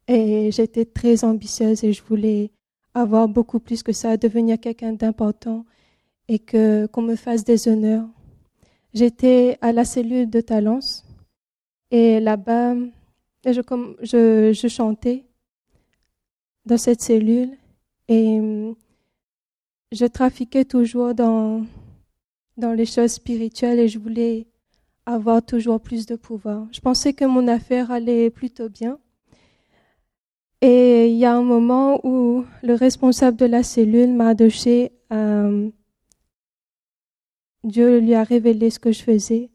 [0.08, 2.52] Et j'étais très ambitieuse et je voulais
[2.94, 5.66] avoir beaucoup plus que ça, devenir quelqu'un d'important
[6.28, 8.08] et que qu'on me fasse des honneurs.
[8.94, 11.06] J'étais à la cellule de Talence
[11.90, 12.76] et là-bas,
[13.46, 13.62] je,
[14.02, 15.26] je, je chantais
[16.66, 17.58] dans cette cellule
[18.08, 18.74] et
[19.92, 21.66] je trafiquais toujours dans,
[22.58, 24.48] dans les choses spirituelles et je voulais
[25.06, 26.68] avoir toujours plus de pouvoir.
[26.72, 29.00] Je pensais que mon affaire allait plutôt bien.
[30.62, 34.94] Et il y a un moment où le responsable de la cellule m'a adoché.
[35.12, 35.70] Euh,
[37.64, 39.50] Dieu lui a révélé ce que je faisais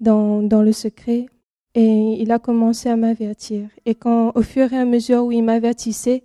[0.00, 1.26] dans, dans le secret
[1.74, 3.68] et il a commencé à m'avertir.
[3.86, 6.22] Et quand, au fur et à mesure où il m'avertissait,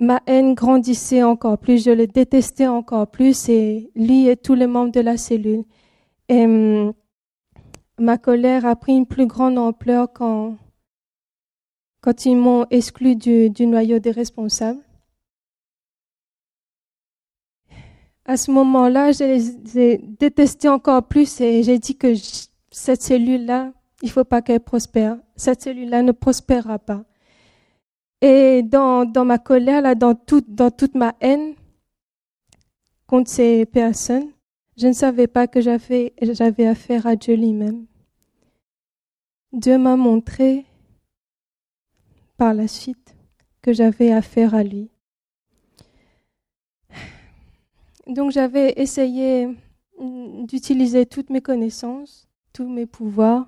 [0.00, 4.66] ma haine grandissait encore plus, je le détestais encore plus et lui et tous les
[4.66, 5.64] membres de la cellule.
[6.28, 6.46] Et
[7.98, 10.56] ma colère a pris une plus grande ampleur quand
[12.04, 14.82] quand ils m'ont exclu du, noyau des responsables.
[18.26, 22.12] À ce moment-là, je les ai détestés encore plus et j'ai dit que
[22.70, 25.16] cette cellule-là, il ne faut pas qu'elle prospère.
[25.34, 27.04] Cette cellule-là ne prospérera pas.
[28.20, 30.14] Et dans, dans ma colère, là, dans,
[30.46, 31.54] dans toute ma haine
[33.06, 34.33] contre ces personnes,
[34.76, 37.86] je ne savais pas que j'avais affaire à Dieu lui-même.
[39.52, 40.66] Dieu m'a montré
[42.36, 43.14] par la suite
[43.62, 44.90] que j'avais affaire à lui.
[48.08, 49.48] Donc j'avais essayé
[49.98, 53.46] d'utiliser toutes mes connaissances, tous mes pouvoirs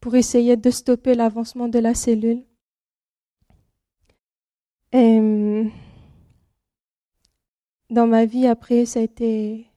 [0.00, 2.44] pour essayer de stopper l'avancement de la cellule.
[4.92, 5.70] Et
[7.88, 9.69] dans ma vie après, ça a été,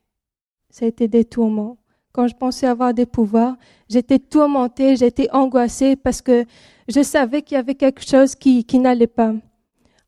[0.73, 1.77] ça a été des tourments.
[2.13, 3.55] Quand je pensais avoir des pouvoirs,
[3.87, 6.45] j'étais tourmentée, j'étais angoissée parce que
[6.87, 9.33] je savais qu'il y avait quelque chose qui, qui n'allait pas.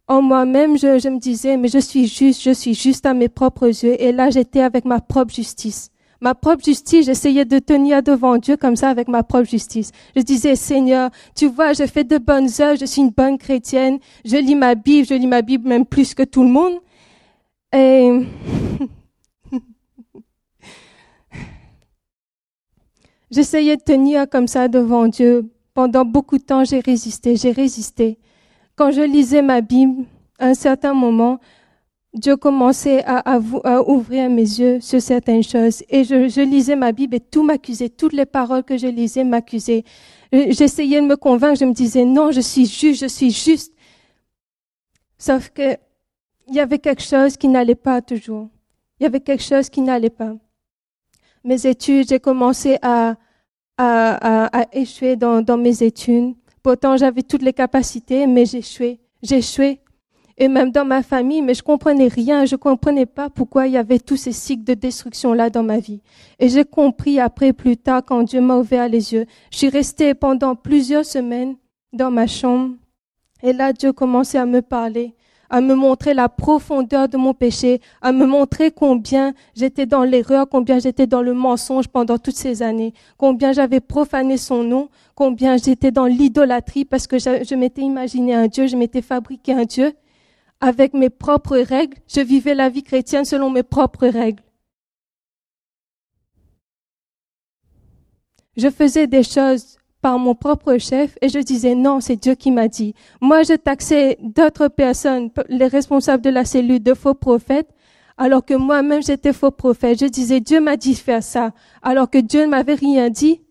[0.07, 3.29] En moi-même, je, je me disais, mais je suis juste, je suis juste à mes
[3.29, 4.01] propres yeux.
[4.01, 5.91] Et là, j'étais avec ma propre justice.
[6.19, 9.91] Ma propre justice, j'essayais de tenir devant Dieu comme ça avec ma propre justice.
[10.15, 13.99] Je disais, Seigneur, tu vois, je fais de bonnes œuvres, je suis une bonne chrétienne,
[14.23, 16.79] je lis ma Bible, je lis ma Bible même plus que tout le monde.
[17.71, 18.25] Et
[23.35, 28.17] j'essayais de tenir comme ça devant Dieu pendant beaucoup de temps, j'ai résisté, j'ai résisté.
[28.77, 30.05] Quand je lisais ma Bible,
[30.39, 31.39] à un certain moment,
[32.13, 33.39] Dieu commençait à,
[33.85, 35.83] ouvrir mes yeux sur certaines choses.
[35.89, 37.89] Et je, lisais ma Bible et tout m'accusait.
[37.89, 39.83] Toutes les paroles que je lisais m'accusaient.
[40.31, 41.59] J'essayais de me convaincre.
[41.59, 43.73] Je me disais, non, je suis juste, je suis juste.
[45.17, 45.75] Sauf que
[46.47, 48.47] il y avait quelque chose qui n'allait pas toujours.
[48.99, 50.35] Il y avait quelque chose qui n'allait pas.
[51.43, 53.17] Mes études, j'ai commencé à,
[53.77, 56.35] à, à, échouer dans, dans mes études.
[56.63, 58.45] Pourtant, j'avais toutes les capacités, mais.
[58.45, 59.79] J'ai échoué.
[60.37, 62.45] Et même dans ma famille, mais je comprenais rien.
[62.45, 65.79] Je comprenais pas pourquoi il y avait tous ces cycles de destruction là dans ma
[65.79, 66.01] vie.
[66.39, 69.25] Et j'ai compris après, plus tard, quand Dieu m'a ouvert les yeux.
[69.51, 71.55] Je suis restée pendant plusieurs semaines
[71.93, 72.75] dans ma chambre.
[73.43, 75.13] Et là, Dieu commençait à me parler
[75.49, 80.47] à me montrer la profondeur de mon péché, à me montrer combien j'étais dans l'erreur,
[80.49, 85.57] combien j'étais dans le mensonge pendant toutes ces années, combien j'avais profané son nom, combien
[85.57, 89.93] j'étais dans l'idolâtrie parce que je, m'étais imaginé un Dieu, je m'étais fabriqué un Dieu.
[90.61, 94.41] Avec mes propres règles, je vivais la vie chrétienne selon mes propres règles.
[98.55, 102.51] Je faisais des choses par mon propre chef et je disais non, c'est Dieu qui
[102.51, 102.93] m'a dit.
[103.21, 107.71] Moi, je taxais d'autres personnes, les responsables de la cellule, de faux prophètes,
[108.15, 109.99] alors que moi-même j'étais faux prophète.
[109.99, 113.41] Je disais Dieu m'a dit de faire ça, alors que Dieu ne m'avait rien dit.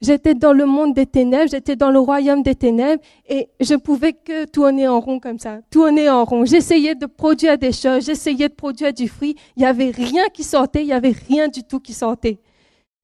[0.00, 4.12] J'étais dans le monde des ténèbres, j'étais dans le royaume des ténèbres et je pouvais
[4.12, 6.44] que tourner en rond comme ça, tourner en rond.
[6.44, 9.34] J'essayais de produire des choses, j'essayais de produire du fruit.
[9.56, 12.38] Il y avait rien qui sortait, il y avait rien du tout qui sortait.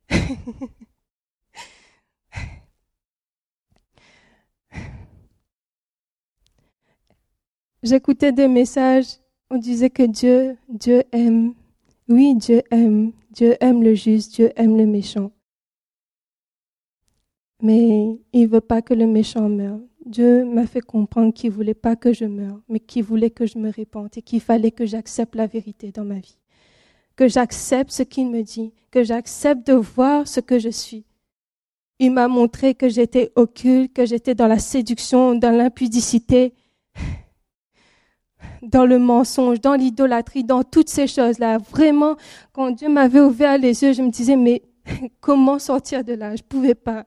[7.85, 9.19] J'écoutais des messages,
[9.51, 11.53] on disait que Dieu, Dieu aime.
[12.09, 13.13] Oui, Dieu aime.
[13.31, 15.31] Dieu aime le juste, Dieu aime le méchant.
[17.63, 19.81] mais il ne veut pas que le méchant meure.
[20.05, 23.47] Dieu m'a fait comprendre qu'il ne voulait pas que je meure, mais qu'il voulait que
[23.47, 26.39] je me répande et qu'il fallait que j'accepte la vérité dans ma vie.
[27.17, 31.05] Que j'accepte ce qu'il me dit, que j'accepte de voir ce que je suis.
[31.99, 36.53] Il m'a montré que j'étais occulte, que j'étais dans la séduction, dans l'impudicité,
[38.65, 41.59] dans le mensonge, dans l'idolâtrie, dans toutes ces choses-là.
[41.59, 42.17] Vraiment,
[42.53, 44.63] quand Dieu m'avait ouvert les yeux, je me disais, mais
[45.21, 46.37] comment sortir de là?
[46.37, 47.05] Je pouvais pas.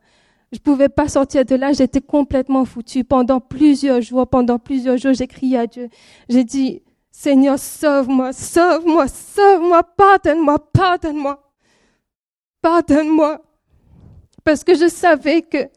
[0.53, 3.03] Je pouvais pas sortir de là, j'étais complètement foutue.
[3.03, 5.89] Pendant plusieurs jours, pendant plusieurs jours, j'ai crié à Dieu.
[6.29, 11.51] J'ai dit, Seigneur, sauve-moi, sauve-moi, sauve-moi, pardonne-moi, pardonne-moi,
[12.61, 13.41] pardonne-moi.
[14.45, 15.67] Parce que je savais que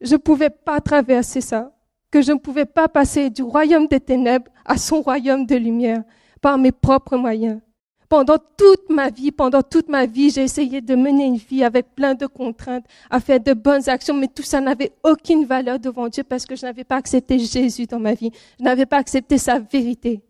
[0.00, 1.75] je pouvais pas traverser ça,
[2.16, 6.02] que je ne pouvais pas passer du royaume des ténèbres à son royaume de lumière
[6.40, 7.60] par mes propres moyens.
[8.08, 11.94] Pendant toute ma vie, pendant toute ma vie, j'ai essayé de mener une vie avec
[11.94, 16.08] plein de contraintes, à faire de bonnes actions, mais tout ça n'avait aucune valeur devant
[16.08, 18.30] Dieu parce que je n'avais pas accepté Jésus dans ma vie.
[18.58, 20.22] Je n'avais pas accepté sa vérité.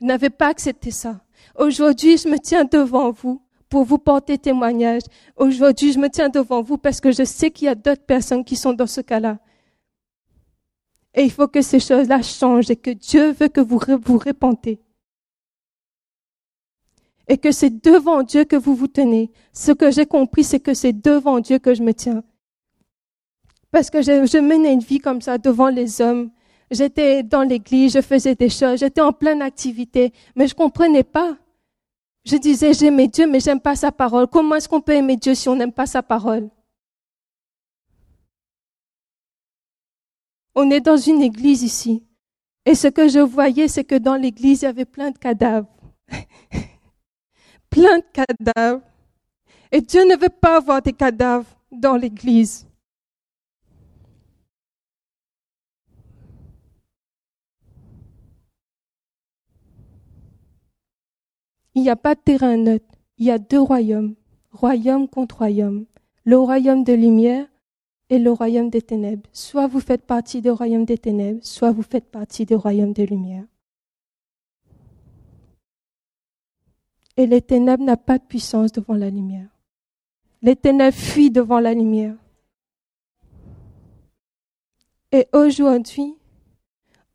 [0.00, 1.20] Je n'avais pas accepté ça.
[1.58, 5.02] Aujourd'hui, je me tiens devant vous pour vous porter témoignage.
[5.36, 8.46] Aujourd'hui, je me tiens devant vous parce que je sais qu'il y a d'autres personnes
[8.46, 9.36] qui sont dans ce cas-là.
[11.14, 14.80] Et il faut que ces choses-là changent et que Dieu veut que vous vous répentez
[17.28, 19.30] et que c'est devant Dieu que vous vous tenez.
[19.52, 22.24] Ce que j'ai compris, c'est que c'est devant Dieu que je me tiens.
[23.70, 26.30] Parce que je, je, menais une vie comme ça devant les hommes.
[26.70, 31.36] J'étais dans l'église, je faisais des choses, j'étais en pleine activité, mais je comprenais pas.
[32.24, 34.26] Je disais, j'aimais Dieu, mais j'aime pas sa parole.
[34.26, 36.48] Comment est-ce qu'on peut aimer Dieu si on n'aime pas sa parole?
[40.60, 42.04] On est dans une église ici.
[42.66, 45.68] Et ce que je voyais, c'est que dans l'église, il y avait plein de cadavres.
[47.70, 48.82] plein de cadavres.
[49.70, 52.66] Et Dieu ne veut pas avoir des cadavres dans l'église.
[61.76, 62.96] Il n'y a pas de terrain neutre.
[63.18, 64.16] Il y a deux royaumes,
[64.50, 65.86] royaume contre royaume.
[66.24, 67.46] Le royaume de lumière
[68.10, 69.28] et le royaume des ténèbres.
[69.32, 73.02] Soit vous faites partie du royaume des ténèbres, soit vous faites partie du royaume de
[73.04, 73.44] lumière.
[77.18, 79.48] et les ténèbres n'ont pas de puissance devant la lumière.
[80.40, 82.14] Les ténèbres fuient devant la lumière.
[85.10, 86.14] Et aujourd'hui,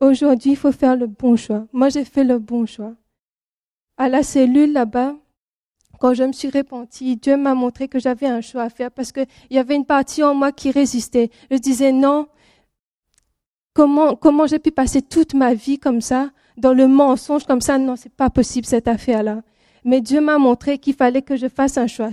[0.01, 1.65] aujourd'hui, il faut faire le bon choix.
[1.71, 2.93] Moi, j'ai fait le bon choix.
[3.95, 5.15] À la cellule là-bas,
[6.03, 9.13] quand je me suis repentie, Dieu m'a montré que j'avais un choix à faire parce
[9.13, 11.29] qu'il y avait une partie en moi qui résistait.
[11.49, 12.27] Je disais non.
[13.73, 17.77] Comment, comment j'ai pu passer toute ma vie comme ça, dans le mensonge comme ça?
[17.77, 19.43] Non, c'est pas possible cette affaire-là.
[19.85, 22.11] Mais Dieu m'a montré qu'il fallait que je fasse un choix.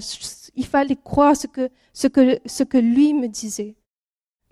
[0.54, 3.74] Il fallait croire ce que, ce que, ce que lui me disait.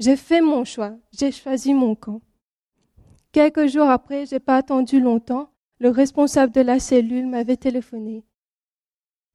[0.01, 0.97] J'ai fait mon choix.
[1.17, 2.23] J'ai choisi mon camp.
[3.31, 5.51] Quelques jours après, j'ai pas attendu longtemps.
[5.79, 8.25] Le responsable de la cellule m'avait téléphoné.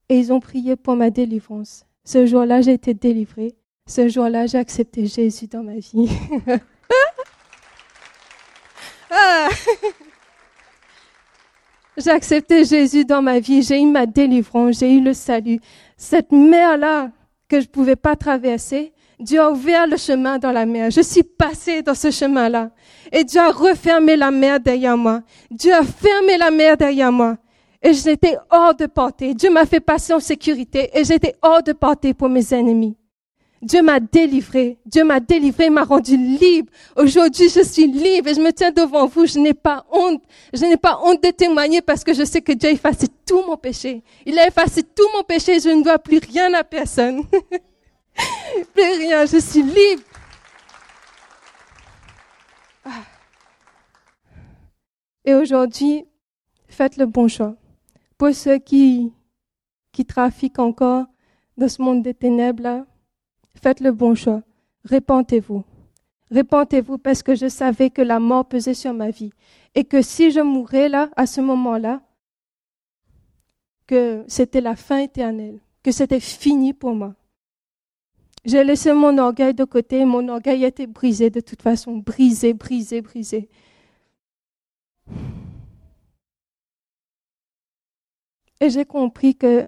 [0.09, 1.85] Et ils ont prié pour ma délivrance.
[2.03, 3.55] Ce jour-là, j'ai été délivrée.
[3.87, 6.09] Ce jour-là, j'ai accepté Jésus dans ma vie.
[9.11, 9.49] ah
[11.97, 15.59] j'ai accepté Jésus dans ma vie, j'ai eu ma délivrance, j'ai eu le salut.
[15.97, 17.11] Cette mer-là
[17.47, 20.91] que je ne pouvais pas traverser, Dieu a ouvert le chemin dans la mer.
[20.91, 22.71] Je suis passée dans ce chemin-là.
[23.11, 25.21] Et Dieu a refermé la mer derrière moi.
[25.51, 27.37] Dieu a fermé la mer derrière moi.
[27.84, 29.34] Et j'étais hors de portée.
[29.34, 32.96] Dieu m'a fait passer en sécurité et j'étais hors de portée pour mes ennemis.
[33.62, 34.78] Dieu m'a délivré.
[34.86, 36.72] Dieu m'a délivré, m'a rendu libre.
[36.96, 39.26] Aujourd'hui, je suis libre et je me tiens devant vous.
[39.26, 40.22] Je n'ai pas honte.
[40.54, 43.41] Je n'ai pas honte de témoigner parce que je sais que Dieu a effacé tout
[43.48, 44.04] mon péché.
[44.26, 45.60] Il a effacé tout mon péché.
[45.60, 47.24] Je ne dois plus rien à personne.
[48.74, 49.26] plus rien.
[49.26, 50.04] Je suis libre.
[52.86, 53.04] Ah.
[55.23, 56.06] Et aujourd'hui,
[56.67, 57.56] faites le bon choix.
[58.17, 59.11] Pour ceux qui,
[60.07, 61.05] trafiquent encore
[61.57, 62.85] dans ce monde des ténèbres
[63.55, 64.41] Faites le bon choix.
[64.85, 65.63] Répentez-vous.
[66.31, 69.31] Répentez-vous parce que je savais que la mort pesait sur ma vie
[69.75, 72.01] et que si je mourais là, à ce moment-là,
[73.85, 77.13] que c'était la fin éternelle, que c'était fini pour moi.
[78.45, 83.01] J'ai laissé mon orgueil de côté, mon orgueil était brisé de toute façon, brisé, brisé,
[83.01, 83.49] brisé.
[88.60, 89.67] Et j'ai compris que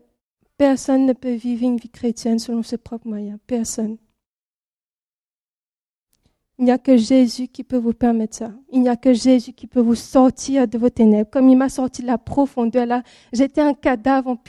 [0.58, 3.38] Personne ne peut vivre une vie chrétienne selon ses propres moyens.
[3.46, 3.98] Personne.
[6.58, 8.54] Il n'y a que Jésus qui peut vous permettre ça.
[8.72, 11.30] Il n'y a que Jésus qui peut vous sortir de vos ténèbres.
[11.30, 14.42] Comme il m'a sorti de la profondeur là, j'étais un cadavre en,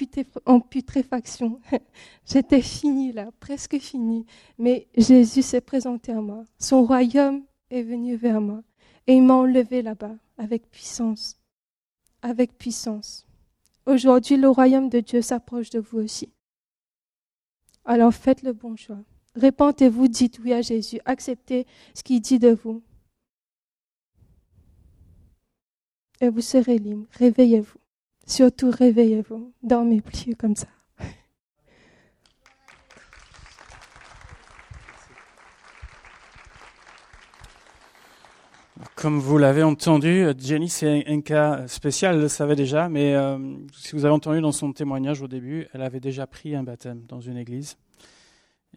[0.45, 1.59] en putréfaction.
[2.25, 4.25] j'étais fini là, presque fini.
[4.57, 6.45] Mais Jésus s'est présenté à moi.
[6.61, 8.63] Son royaume est venu vers moi.
[9.09, 11.37] Et il m'a enlevé là-bas avec puissance.
[12.23, 13.26] Avec puissance.
[13.87, 16.29] Aujourd'hui, le royaume de Dieu s'approche de vous aussi.
[17.85, 18.99] Alors faites le bon choix.
[19.37, 22.83] Répentez-vous, dites oui à Jésus, acceptez ce qu'il dit de vous.
[26.21, 27.07] Et vous serez libre.
[27.13, 27.79] Réveillez-vous.
[28.27, 29.53] Surtout réveillez-vous.
[29.63, 30.67] Dormez plus comme ça.
[38.97, 43.37] Comme vous l'avez entendu, Jenny, c'est un cas spécial, elle le savait déjà, mais euh,
[43.75, 47.03] si vous avez entendu dans son témoignage au début, elle avait déjà pris un baptême
[47.07, 47.77] dans une église.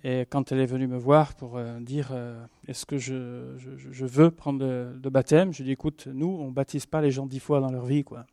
[0.03, 4.05] Et quand elle est venue me voir pour euh, dire euh, est-ce que je, je,
[4.05, 7.25] veux prendre le, baptême, je lui ai dit écoute, nous, on baptise pas les gens
[7.25, 8.03] dix fois dans leur vie.
[8.03, 8.25] quoi.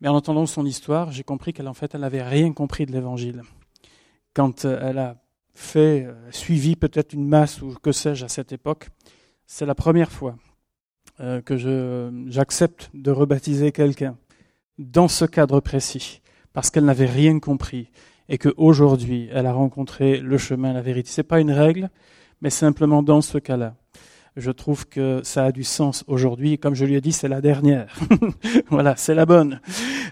[0.00, 2.92] Mais en entendant son histoire, j'ai compris qu'elle en fait, elle n'avait rien compris de
[2.92, 3.42] l'évangile.
[4.32, 5.16] Quand elle a
[5.52, 8.88] fait, suivi peut-être une masse ou que sais-je à cette époque,
[9.44, 10.36] c'est la première fois
[11.20, 11.56] euh, que
[12.28, 14.16] j'accepte de rebaptiser quelqu'un
[14.78, 17.90] dans ce cadre précis, parce qu'elle n'avait rien compris
[18.28, 21.10] et qu'aujourd'hui elle a rencontré le chemin, la vérité.
[21.10, 21.90] Ce n'est pas une règle,
[22.40, 23.74] mais simplement dans ce cas-là.
[24.36, 26.56] Je trouve que ça a du sens aujourd'hui.
[26.58, 27.94] Comme je lui ai dit, c'est la dernière.
[28.70, 29.60] voilà, c'est la bonne.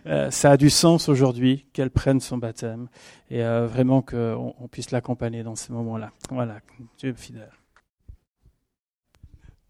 [0.07, 2.89] Euh, ça a du sens aujourd'hui qu'elle prenne son baptême
[3.31, 6.11] et euh, vraiment qu'on on puisse l'accompagner dans ces moments-là.
[6.31, 6.59] Voilà,
[6.99, 7.58] Dieu est fidèle.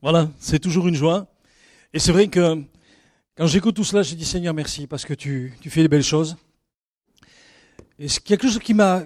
[0.01, 1.27] Voilà, c'est toujours une joie.
[1.93, 2.63] Et c'est vrai que
[3.37, 6.05] quand j'écoute tout cela, je dis Seigneur merci parce que tu, tu fais des belles
[6.05, 6.37] choses.
[7.99, 9.03] Et c'est quelque chose qui m'a,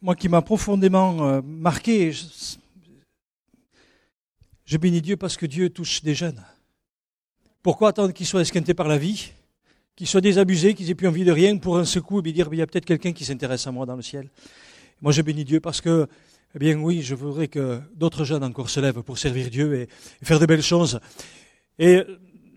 [0.00, 2.12] moi, qui m'a profondément euh, marqué.
[4.64, 6.40] Je, bénis Dieu parce que Dieu touche des jeunes.
[7.64, 9.32] Pourquoi attendre qu'ils soient esquintés par la vie,
[9.96, 12.58] qu'ils soient désabusés, qu'ils aient plus envie de rien pour un secou et dire il
[12.58, 14.30] y a peut-être quelqu'un qui s'intéresse à moi dans le ciel?
[15.02, 16.06] Moi, je bénis Dieu parce que
[16.54, 19.88] eh bien oui, je voudrais que d'autres jeunes encore se lèvent pour servir Dieu et,
[20.22, 21.00] faire de belles choses.
[21.78, 22.02] Et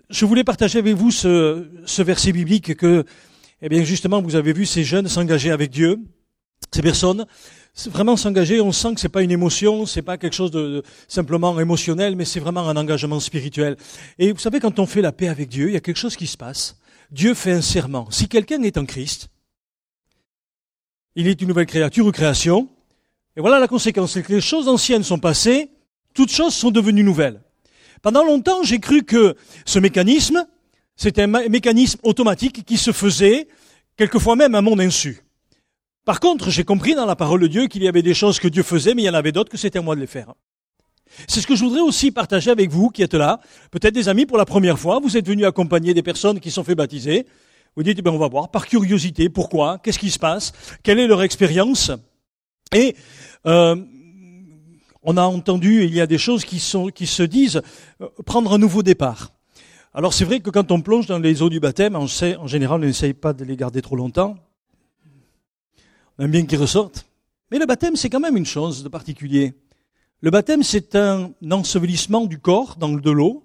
[0.10, 3.04] je voulais partager avec vous ce, verset biblique que,
[3.62, 6.00] eh bien justement, vous avez vu ces jeunes s'engager avec Dieu,
[6.72, 7.26] ces personnes
[7.90, 8.62] vraiment s'engager.
[8.62, 12.26] On sent que c'est pas une émotion, c'est pas quelque chose de, simplement émotionnel, mais
[12.26, 13.78] c'est vraiment un engagement spirituel.
[14.20, 16.16] Et vous savez, quand on fait la paix avec Dieu, il y a quelque chose
[16.16, 16.78] qui se passe.
[17.12, 18.10] Dieu fait un serment.
[18.12, 19.30] Si quelqu'un est en Christ,
[21.16, 22.70] il est une nouvelle créature ou création.
[23.38, 25.72] Et voilà la conséquence, c'est que les choses anciennes sont passées,
[26.14, 27.42] toutes choses sont devenues nouvelles.
[28.02, 30.46] Pendant longtemps, j'ai cru que ce mécanisme,
[30.96, 33.48] c'était un mécanisme automatique qui se faisait,
[33.96, 35.24] quelquefois même à mon insu.
[36.04, 38.48] Par contre, j'ai compris dans la parole de Dieu qu'il y avait des choses que
[38.48, 40.34] Dieu faisait, mais il y en avait d'autres que c'était à moi de les faire.
[41.28, 43.40] C'est ce que je voudrais aussi partager avec vous qui êtes là.
[43.70, 46.64] Peut-être des amis pour la première fois, vous êtes venus accompagner des personnes qui sont
[46.64, 47.28] fait baptiser.
[47.76, 50.52] Vous dites, eh ben, on va voir, par curiosité, pourquoi, qu'est-ce qui se passe,
[50.84, 51.92] quelle est leur expérience?
[52.74, 52.96] Et
[53.46, 53.76] euh,
[55.04, 57.62] on a entendu, il y a des choses qui, se disent,
[58.02, 59.34] euh, prendre un nouveau départ.
[59.94, 62.48] Alors c'est vrai que quand on plonge dans les eaux du baptême, on sait, en
[62.48, 64.38] général, on n'essaye pas de les garder trop longtemps.
[66.18, 67.06] On aime bien qu'ils ressortent.
[67.52, 69.54] Mais le baptême, c'est quand même une chose de particulier.
[70.22, 73.44] Le baptême, c'est un ensevelissement du corps dans de l'eau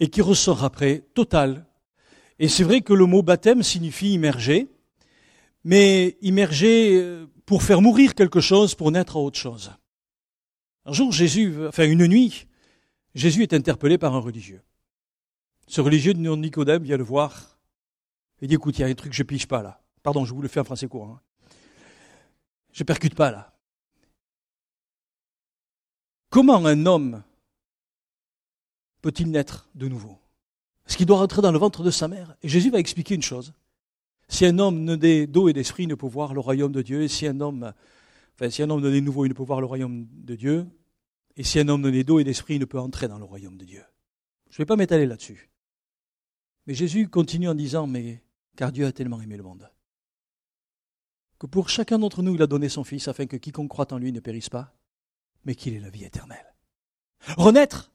[0.00, 1.66] et qui ressort après, total.
[2.40, 4.66] Et c'est vrai que le mot baptême signifie immerger,
[5.62, 9.72] mais immerger euh, pour faire mourir quelque chose pour naître à autre chose.
[10.84, 12.46] Un jour, Jésus, enfin une nuit,
[13.14, 14.62] Jésus est interpellé par un religieux.
[15.68, 17.58] Ce religieux de Nicodème vient le voir
[18.40, 19.80] et dit, écoute, il y a un truc je pige pas là.
[20.02, 21.06] Pardon, je vous le fais en français court.
[21.06, 21.20] Hein.
[22.72, 23.52] Je percute pas là.
[26.30, 27.22] Comment un homme
[29.00, 30.18] peut-il naître de nouveau?
[30.86, 33.22] Est-ce qu'il doit rentrer dans le ventre de sa mère Et Jésus va expliquer une
[33.22, 33.52] chose.
[34.28, 37.08] Si un homme né d'eau et d'esprit ne peut voir le royaume de Dieu, et
[37.08, 37.72] si un homme,
[38.34, 40.66] enfin, si un homme né nouveau, il ne peut voir le royaume de Dieu,
[41.36, 43.56] et si un homme né d'eau et d'esprit, il ne peut entrer dans le royaume
[43.56, 43.82] de Dieu.
[44.50, 45.50] Je ne vais pas m'étaler là-dessus.
[46.66, 48.22] Mais Jésus continue en disant, mais
[48.56, 49.70] car Dieu a tellement aimé le monde,
[51.38, 53.98] que pour chacun d'entre nous, il a donné son Fils afin que quiconque croit en
[53.98, 54.74] lui ne périsse pas,
[55.44, 56.54] mais qu'il ait la vie éternelle.
[57.36, 57.92] Renaître.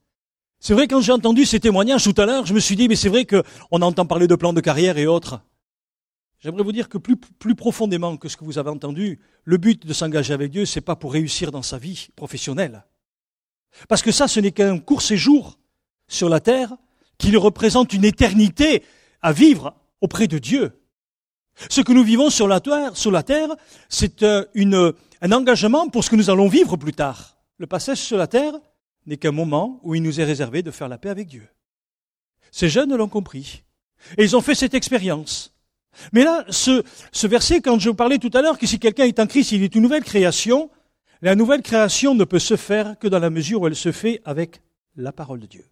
[0.59, 2.95] C'est vrai, quand j'ai entendu ces témoignages tout à l'heure, je me suis dit, mais
[2.95, 5.41] c'est vrai qu'on entend parler de plans de carrière et autres.
[6.41, 9.85] J'aimerais vous dire que plus, plus profondément que ce que vous avez entendu, le but
[9.85, 12.83] de s'engager avec Dieu, c'est pas pour réussir dans sa vie professionnelle.
[13.87, 15.59] Parce que ça, ce n'est qu'un court séjour
[16.07, 16.75] sur la terre
[17.17, 18.83] qui représente une éternité
[19.21, 20.71] à vivre auprès de Dieu.
[21.69, 23.49] Ce que nous vivons sur la terre, sur la terre,
[23.87, 27.37] c'est euh, un engagement pour ce que nous allons vivre plus tard.
[27.57, 28.53] Le passage sur la terre,
[29.05, 31.47] n'est qu'un moment où il nous est réservé de faire la paix avec Dieu.
[32.51, 33.63] Ces jeunes l'ont compris.
[34.17, 35.53] Et ils ont fait cette expérience.
[36.13, 36.83] Mais là, ce,
[37.27, 39.63] verset, quand je vous parlais tout à l'heure que si quelqu'un est en Christ, il
[39.63, 40.69] est une nouvelle création,
[41.21, 44.21] la nouvelle création ne peut se faire que dans la mesure où elle se fait
[44.25, 44.61] avec
[44.95, 45.65] la parole de Dieu.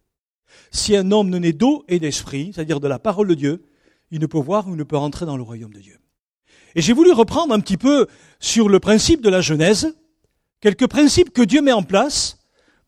[0.70, 3.64] Si un homme ne naît d'eau et d'esprit, c'est-à-dire de la parole de Dieu,
[4.10, 5.98] il ne peut voir ou ne peut rentrer dans le royaume de Dieu.
[6.74, 8.06] Et j'ai voulu reprendre un petit peu
[8.38, 9.96] sur le principe de la Genèse,
[10.60, 12.38] quelques principes que Dieu met en place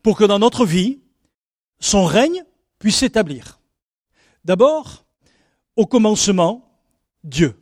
[0.01, 0.99] pour que dans notre vie,
[1.79, 2.43] son règne
[2.79, 3.59] puisse s'établir.
[4.45, 5.05] D'abord,
[5.75, 6.72] au commencement,
[7.23, 7.55] Dieu.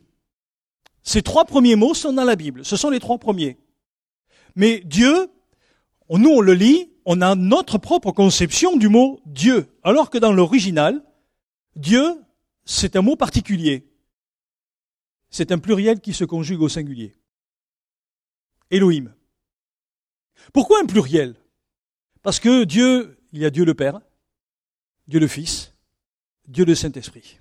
[1.02, 2.64] Ces trois premiers mots sont dans la Bible.
[2.64, 3.58] Ce sont les trois premiers.
[4.54, 5.28] Mais Dieu,
[6.10, 9.68] nous on le lit, on a notre propre conception du mot Dieu.
[9.82, 11.02] Alors que dans l'original,
[11.74, 12.22] Dieu,
[12.64, 13.88] c'est un mot particulier.
[15.30, 17.16] C'est un pluriel qui se conjugue au singulier.
[18.70, 19.14] Elohim.
[20.52, 21.36] Pourquoi un pluriel?
[22.22, 24.00] Parce que Dieu, il y a Dieu le Père,
[25.08, 25.74] Dieu le Fils,
[26.46, 27.38] Dieu le Saint-Esprit.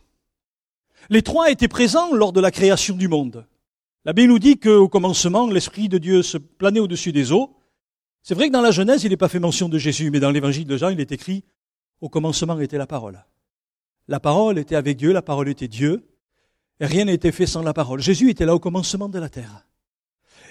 [1.10, 3.45] Les trois étaient présents lors de la création du monde.
[4.06, 7.56] La Bible nous dit qu'au commencement, l'Esprit de Dieu se planait au-dessus des eaux.
[8.24, 10.32] C'est vrai que dans la Genèse, il n'est pas fait mention de Jésus, mais dans
[10.32, 11.43] l'évangile de Jean, il est écrit,
[12.02, 13.24] au commencement était la parole.
[14.08, 16.08] La parole était avec Dieu, la parole était Dieu,
[16.80, 18.02] et rien n'était fait sans la parole.
[18.02, 19.68] Jésus était là au commencement de la terre.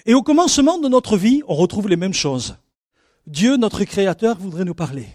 [0.05, 2.55] Et au commencement de notre vie, on retrouve les mêmes choses.
[3.27, 5.07] Dieu, notre Créateur, voudrait nous parler.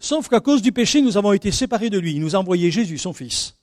[0.00, 2.14] Sauf qu'à cause du péché, nous avons été séparés de lui.
[2.14, 3.57] Il nous a envoyé Jésus, son Fils,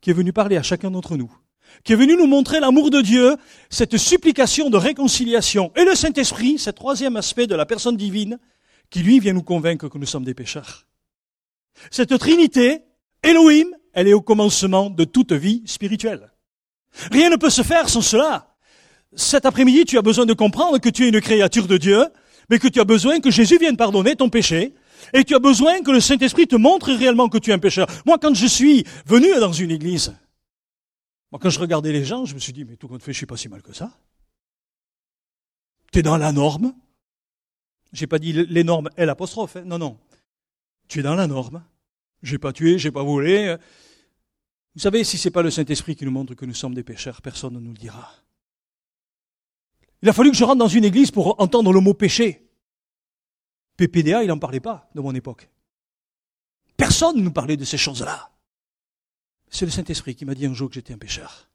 [0.00, 1.32] qui est venu parler à chacun d'entre nous
[1.84, 3.36] qui est venu nous montrer l'amour de Dieu,
[3.70, 8.38] cette supplication de réconciliation, et le Saint-Esprit, ce troisième aspect de la personne divine,
[8.90, 10.86] qui lui vient nous convaincre que nous sommes des pécheurs.
[11.90, 12.80] Cette Trinité,
[13.22, 16.32] Elohim, elle est au commencement de toute vie spirituelle.
[17.12, 18.54] Rien ne peut se faire sans cela.
[19.14, 22.04] Cet après-midi, tu as besoin de comprendre que tu es une créature de Dieu,
[22.50, 24.74] mais que tu as besoin que Jésus vienne pardonner ton péché,
[25.12, 27.86] et tu as besoin que le Saint-Esprit te montre réellement que tu es un pécheur.
[28.06, 30.14] Moi, quand je suis venu dans une église,
[31.30, 33.18] moi, quand je regardais les gens, je me suis dit, mais tout compte fait, je
[33.18, 33.92] suis pas si mal que ça.
[35.92, 36.74] Tu es dans la norme.
[37.92, 39.56] J'ai pas dit les normes, L apostrophe.
[39.56, 39.64] Hein.
[39.64, 39.98] Non, non.
[40.88, 41.64] Tu es dans la norme.
[42.22, 43.56] J'ai pas tué, j'ai pas volé.
[44.74, 47.22] Vous savez, si c'est pas le Saint-Esprit qui nous montre que nous sommes des pécheurs,
[47.22, 48.12] personne ne nous le dira.
[50.02, 52.47] Il a fallu que je rentre dans une église pour entendre le mot péché.
[53.78, 55.48] PPDA, il n'en parlait pas de mon époque.
[56.76, 58.30] Personne ne nous parlait de ces choses-là.
[59.48, 61.48] C'est le Saint-Esprit qui m'a dit un jour que j'étais un pécheur.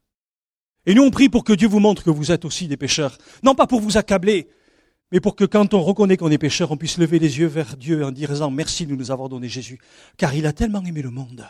[0.85, 3.17] Et nous on prie pour que Dieu vous montre que vous êtes aussi des pécheurs.
[3.43, 4.49] Non pas pour vous accabler,
[5.11, 7.77] mais pour que quand on reconnaît qu'on est pécheur, on puisse lever les yeux vers
[7.77, 9.79] Dieu en disant merci de nous avoir donné Jésus.
[10.17, 11.45] Car il a tellement aimé le monde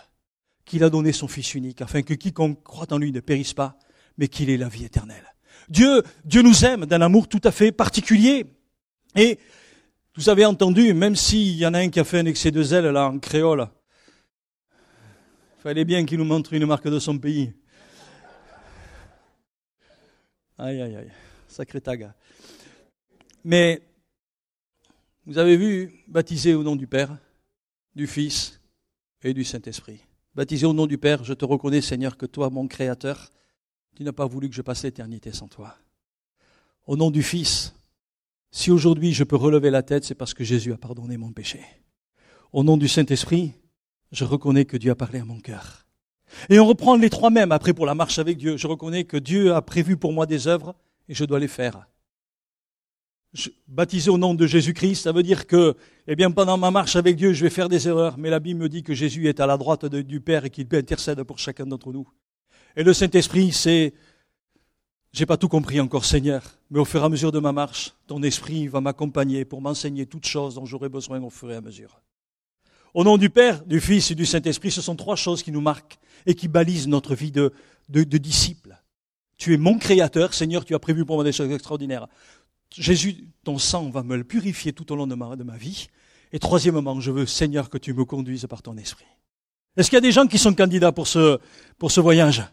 [0.66, 3.78] qu'il a donné son Fils unique, afin que quiconque croit en lui ne périsse pas,
[4.18, 5.34] mais qu'il ait la vie éternelle.
[5.70, 8.46] Dieu, Dieu nous aime d'un amour tout à fait particulier.
[9.16, 9.40] Et
[10.16, 12.62] vous avez entendu, même s'il y en a un qui a fait un excès de
[12.62, 13.68] zèle là en créole,
[15.64, 17.54] Fallait bien qu'il nous montre une marque de son pays.
[20.58, 21.12] Aïe, aïe, aïe.
[21.48, 22.14] Sacré taga.
[23.46, 23.82] Mais,
[25.26, 27.18] vous avez vu, baptisé au nom du Père,
[27.96, 28.60] du Fils
[29.24, 30.02] et du Saint-Esprit.
[30.36, 33.32] Baptisé au nom du Père, je te reconnais, Seigneur, que toi, mon Créateur,
[33.96, 35.78] tu n'as pas voulu que je passe l'éternité sans toi.
[36.86, 37.74] Au nom du Fils,
[38.54, 41.60] si aujourd'hui je peux relever la tête, c'est parce que Jésus a pardonné mon péché.
[42.54, 43.54] Au nom du Saint-Esprit,
[44.12, 45.88] je reconnais que Dieu a parlé à mon cœur.
[46.50, 48.56] Et on reprend les trois mêmes après pour la marche avec Dieu.
[48.56, 50.76] Je reconnais que Dieu a prévu pour moi des œuvres
[51.10, 51.88] et je dois les faire.
[53.68, 55.76] Baptisé au nom de Jésus-Christ, ça veut dire que,
[56.06, 58.60] eh bien, pendant ma marche avec Dieu, je vais faire des erreurs, mais la Bible
[58.60, 61.66] me dit que Jésus est à la droite du Père et qu'il intercède pour chacun
[61.66, 62.08] d'entre nous.
[62.76, 63.96] Et le Saint-Esprit, c'est,
[65.14, 66.42] j'ai pas tout compris encore, Seigneur,
[66.72, 70.08] mais au fur et à mesure de ma marche, ton esprit va m'accompagner pour m'enseigner
[70.08, 72.02] toutes choses dont j'aurai besoin au fur et à mesure.
[72.96, 75.62] Au nom du Père, du Fils et du Saint-Esprit, ce sont trois choses qui nous
[75.62, 77.54] marquent et qui balisent notre vie de,
[77.90, 78.76] de, disciples.
[79.38, 82.08] Tu es mon Créateur, Seigneur, tu as prévu pour moi des choses extraordinaires.
[82.76, 85.90] Jésus, ton sang va me le purifier tout au long de ma, de ma vie.
[86.32, 89.06] Et troisièmement, je veux, Seigneur, que tu me conduises par ton esprit.
[89.78, 91.40] Est-ce qu'il y a des gens qui sont candidats pour ce,
[91.78, 92.44] pour ce voyage?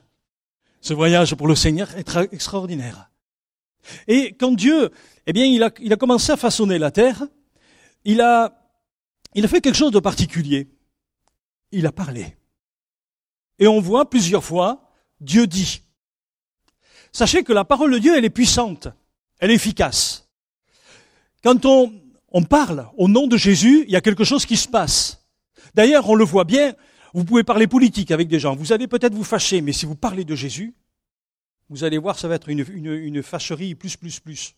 [0.81, 3.11] Ce voyage pour le Seigneur est extraordinaire.
[4.07, 4.91] Et quand Dieu,
[5.27, 7.27] eh bien, il a, commencé à façonner la terre,
[8.05, 8.57] il a
[9.35, 10.69] il a fait quelque chose de particulier.
[11.71, 12.37] Il a parlé.
[13.59, 15.83] Et on voit plusieurs fois Dieu dit.
[17.13, 18.89] Sachez que la parole de Dieu, elle est puissante,
[19.39, 20.29] elle est efficace.
[21.43, 21.93] Quand on,
[22.33, 25.27] on parle au nom de Jésus, il y a quelque chose qui se passe.
[25.75, 26.75] D'ailleurs, on le voit bien,
[27.15, 29.97] vous pouvez parler politique avec des gens, vous allez peut-être vous fâcher, mais si vous
[29.97, 30.75] parlez de Jésus,
[31.69, 34.55] vous allez voir, ça va être une, une, une fâcherie plus, plus, plus.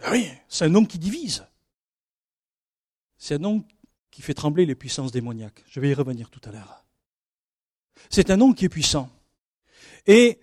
[0.00, 1.46] Ben oui, c'est un homme qui divise.
[3.18, 3.64] c'est un nom
[4.10, 5.64] qui fait trembler les puissances démoniaques.
[5.70, 6.84] Je vais y revenir tout à l'heure.
[8.10, 9.08] C'est un nom qui est puissant.
[10.06, 10.38] Et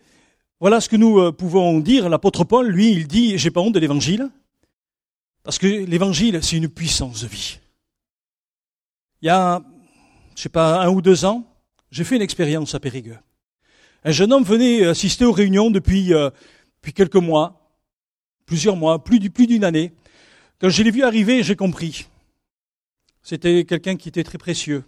[0.59, 2.09] voilà ce que nous euh, pouvons dire.
[2.09, 4.29] L'apôtre Paul, lui, il dit, j'ai pas honte de l'évangile,
[5.43, 7.59] parce que l'évangile, c'est une puissance de vie.
[9.21, 9.61] Il y a,
[10.39, 11.43] je sais pas, un ou deux ans,
[11.91, 13.17] j'ai fait une expérience à Périgueux.
[14.05, 16.29] Un jeune homme venait assister aux réunions depuis, euh,
[16.95, 17.69] quelques mois,
[18.45, 19.91] plusieurs mois, plus d'une année.
[20.61, 22.05] Quand je l'ai vu arriver, j'ai compris.
[23.21, 24.85] C'était quelqu'un qui était très précieux,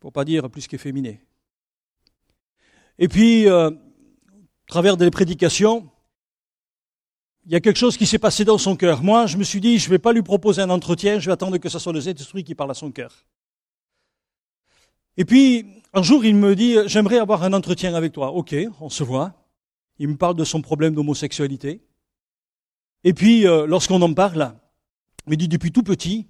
[0.00, 1.20] pour pas dire plus qu'efféminé.
[2.98, 5.86] Et puis, euh, à travers des prédications,
[7.44, 9.02] il y a quelque chose qui s'est passé dans son cœur.
[9.02, 11.32] Moi, je me suis dit, je ne vais pas lui proposer un entretien, je vais
[11.32, 13.26] attendre que ce soit le Saint-Esprit qui parle à son cœur.
[15.16, 18.32] Et puis, un jour, il me dit, j'aimerais avoir un entretien avec toi.
[18.32, 19.34] Ok, on se voit.
[19.98, 21.82] Il me parle de son problème d'homosexualité.
[23.02, 24.54] Et puis, euh, lorsqu'on en parle,
[25.26, 26.26] il me dit, depuis tout petit,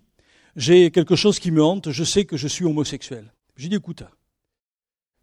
[0.55, 3.32] j'ai quelque chose qui me hante, je sais que je suis homosexuel.
[3.57, 4.05] J'ai dit, écoute,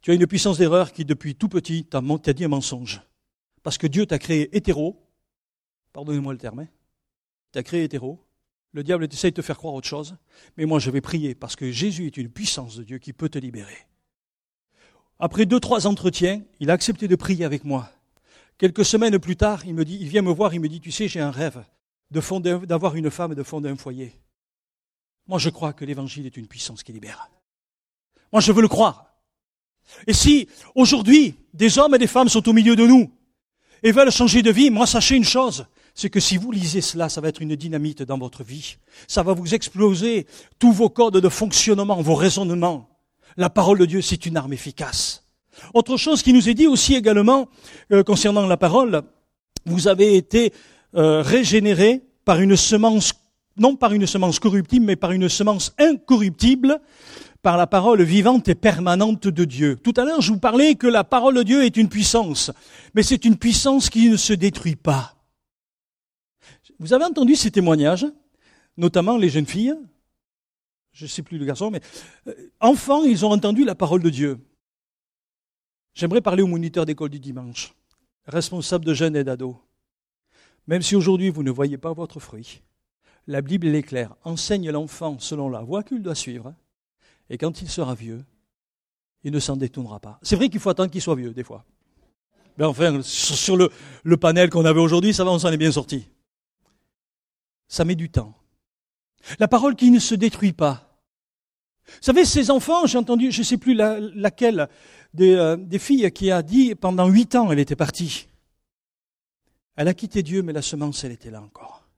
[0.01, 2.01] tu as une puissance d'erreur qui, depuis tout petit, t'a
[2.33, 3.01] dit un mensonge.
[3.63, 5.01] Parce que Dieu t'a créé hétéro,
[5.93, 6.67] pardonnez-moi le terme, hein,
[7.53, 8.19] t'a créé hétéro,
[8.73, 10.15] le diable essaie de te faire croire autre chose,
[10.57, 13.29] mais moi je vais prier parce que Jésus est une puissance de Dieu qui peut
[13.29, 13.87] te libérer.
[15.19, 17.89] Après deux, trois entretiens, il a accepté de prier avec moi.
[18.57, 20.91] Quelques semaines plus tard, il me dit, il vient me voir, il me dit, tu
[20.91, 21.63] sais, j'ai un rêve
[22.11, 24.13] d'avoir une femme et de fonder un foyer.
[25.27, 27.29] Moi, je crois que l'évangile est une puissance qui libère.
[28.31, 29.13] Moi, je veux le croire.
[30.07, 33.11] Et si aujourd'hui des hommes et des femmes sont au milieu de nous
[33.81, 35.65] et veulent changer de vie, moi sachez une chose,
[35.95, 38.77] c'est que si vous lisez cela, ça va être une dynamite dans votre vie.
[39.07, 40.25] Ça va vous exploser
[40.59, 42.89] tous vos codes de fonctionnement, vos raisonnements.
[43.37, 45.23] La parole de Dieu, c'est une arme efficace.
[45.73, 47.47] Autre chose qui nous est dit aussi également
[47.91, 49.03] euh, concernant la parole,
[49.65, 50.51] vous avez été
[50.95, 53.13] euh, régénéré par une semence,
[53.57, 56.79] non par une semence corruptible, mais par une semence incorruptible,
[57.43, 59.77] par la parole vivante et permanente de Dieu.
[59.83, 62.51] Tout à l'heure, je vous parlais que la parole de Dieu est une puissance,
[62.95, 65.13] mais c'est une puissance qui ne se détruit pas.
[66.79, 68.05] Vous avez entendu ces témoignages,
[68.77, 69.75] notamment les jeunes filles,
[70.93, 71.81] je ne sais plus le garçon, mais
[72.27, 74.39] euh, enfants, ils ont entendu la parole de Dieu.
[75.93, 77.73] J'aimerais parler au moniteur d'école du dimanche,
[78.25, 79.55] responsable de jeunes et d'ados.
[80.67, 82.61] Même si aujourd'hui vous ne voyez pas votre fruit,
[83.27, 84.15] la Bible est claire.
[84.23, 86.53] Enseigne l'enfant selon la voie qu'il doit suivre
[87.29, 88.23] et quand il sera vieux,
[89.23, 90.19] il ne s'en détournera pas.
[90.21, 91.65] C'est vrai qu'il faut attendre qu'il soit vieux, des fois.
[92.57, 93.71] Mais enfin, sur le,
[94.03, 96.07] le panel qu'on avait aujourd'hui, ça va, on s'en est bien sorti.
[97.73, 98.35] Ça met du temps.
[99.39, 101.01] La parole qui ne se détruit pas.
[101.87, 104.69] Vous savez, ces enfants, j'ai entendu, je ne sais plus laquelle
[105.15, 108.27] des, euh, des filles qui a dit pendant huit ans, elle était partie.
[109.75, 111.89] Elle a quitté Dieu, mais la semence, elle était là encore.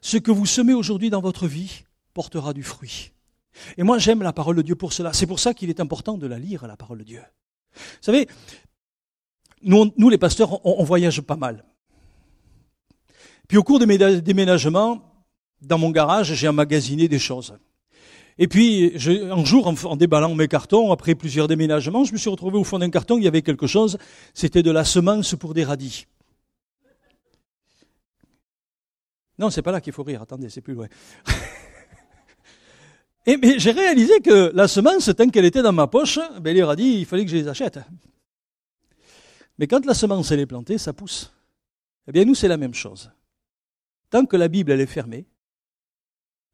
[0.00, 3.12] Ce que vous semez aujourd'hui dans votre vie portera du fruit.
[3.76, 5.12] Et moi, j'aime la parole de Dieu pour cela.
[5.12, 7.22] C'est pour ça qu'il est important de la lire, la parole de Dieu.
[7.72, 8.26] Vous savez,
[9.62, 11.64] nous, nous les pasteurs, on, voyage pas mal.
[13.48, 15.02] Puis au cours des déménagements,
[15.60, 17.56] dans mon garage, j'ai emmagasiné des choses.
[18.38, 18.92] Et puis,
[19.30, 22.78] un jour, en, déballant mes cartons, après plusieurs déménagements, je me suis retrouvé au fond
[22.78, 23.96] d'un carton, il y avait quelque chose,
[24.34, 26.06] c'était de la semence pour des radis.
[29.38, 30.88] Non, c'est pas là qu'il faut rire, attendez, c'est plus loin.
[33.28, 36.62] Et mais j'ai réalisé que la semence, tant qu'elle était dans ma poche, ben, les
[36.62, 37.80] radis, il fallait que je les achète.
[39.58, 41.32] Mais quand la semence elle est plantée, ça pousse.
[42.06, 43.10] Eh bien, nous, c'est la même chose.
[44.10, 45.26] Tant que la Bible est fermée,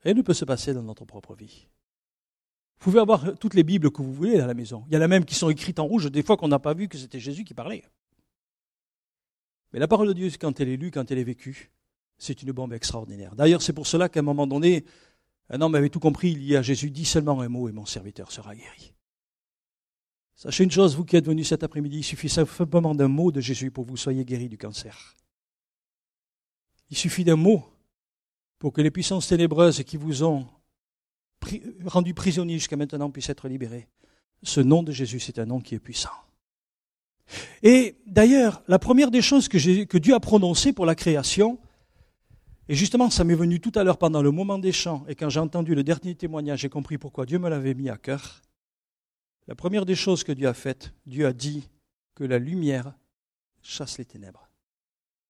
[0.01, 1.69] rien ne peut se passer dans notre propre vie.
[2.79, 4.85] Vous pouvez avoir toutes les Bibles que vous voulez à la maison.
[4.89, 6.75] Il y en a même qui sont écrites en rouge, des fois qu'on n'a pas
[6.75, 7.85] vu que c'était Jésus qui parlait.
[9.73, 11.71] Mais la parole de Dieu, quand elle est lue, quand elle est vécue,
[12.19, 13.35] c'est une bombe extraordinaire.
[13.37, 14.85] D'ailleurs, c'est pour cela qu'à un moment donné,
[15.49, 17.87] un homme avait tout compris, il y a Jésus dit seulement un mot et mon
[17.87, 18.95] serviteur sera guéri.
[20.35, 23.41] Sachez une chose, vous qui êtes venus cet après-midi, il suffit simplement d'un mot de
[23.41, 25.15] Jésus pour que vous soyez guéri du cancer.
[26.93, 27.65] Il suffit d'un mot
[28.59, 30.47] pour que les puissances ténébreuses qui vous ont
[31.87, 33.89] rendu prisonniers jusqu'à maintenant puissent être libérées.
[34.43, 36.13] Ce nom de Jésus, c'est un nom qui est puissant.
[37.63, 41.59] Et d'ailleurs, la première des choses que, que Dieu a prononcées pour la création,
[42.69, 45.31] et justement, ça m'est venu tout à l'heure pendant le moment des chants, et quand
[45.31, 48.43] j'ai entendu le dernier témoignage, j'ai compris pourquoi Dieu me l'avait mis à cœur.
[49.47, 51.71] La première des choses que Dieu a faites, Dieu a dit
[52.15, 52.93] que la lumière
[53.63, 54.51] chasse les ténèbres.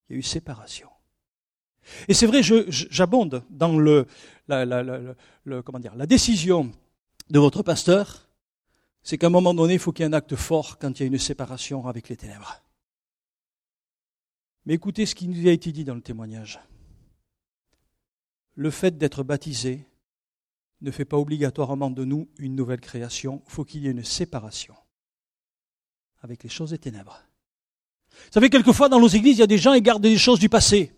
[0.08, 0.88] Il y a eu séparation.
[2.08, 4.06] Et c'est vrai, j'abonde dans le,
[4.48, 4.64] la,
[5.62, 6.70] comment dire, la décision
[7.30, 8.28] de votre pasteur,
[9.02, 11.02] c'est qu'à un moment donné, il faut qu'il y ait un acte fort quand il
[11.02, 12.62] y a une séparation avec les ténèbres.
[14.64, 16.60] Mais écoutez ce qui nous a été dit dans le témoignage.
[18.54, 19.86] le fait d'être baptisé
[20.82, 23.42] ne fait pas obligatoirement de nous une nouvelle création.
[23.46, 24.74] Il faut qu'il y ait une séparation
[26.20, 27.22] avec les choses des ténèbres.
[28.10, 30.38] Vous savez, quelquefois dans nos églises, il y a des gens qui gardent des choses
[30.38, 30.92] du passé.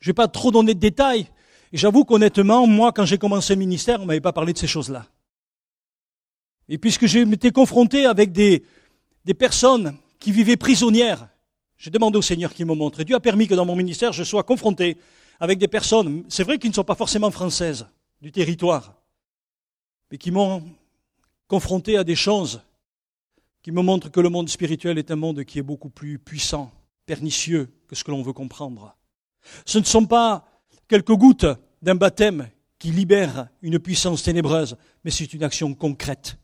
[0.00, 1.28] Je ne vais pas trop donner de détails.
[1.72, 5.06] J'avoue qu'honnêtement, moi, quand j'ai commencé le ministère, on m'avait pas parlé de ces choses-là.
[6.68, 8.64] Et puisque j'ai été confronté avec des,
[9.24, 11.28] des personnes qui vivaient prisonnières,
[11.76, 13.00] j'ai demandé au Seigneur qu'il me montre.
[13.00, 14.98] Et Dieu a permis que dans mon ministère, je sois confronté
[15.40, 17.86] avec des personnes, c'est vrai qu'ils ne sont pas forcément françaises,
[18.20, 18.94] du territoire,
[20.10, 20.64] mais qui m'ont
[21.46, 22.60] confronté à des choses
[23.62, 26.72] qui me montrent que le monde spirituel est un monde qui est beaucoup plus puissant,
[27.06, 28.96] pernicieux que ce que l'on veut comprendre.
[29.64, 30.46] Ce ne sont pas
[30.88, 31.46] quelques gouttes
[31.82, 36.38] d'un baptême qui libèrent une puissance ténébreuse, mais c'est une action concrète.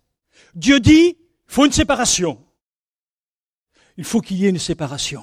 [0.54, 1.16] Dieu dit, il
[1.46, 2.38] faut une séparation.
[3.96, 5.22] Il faut qu'il y ait une séparation.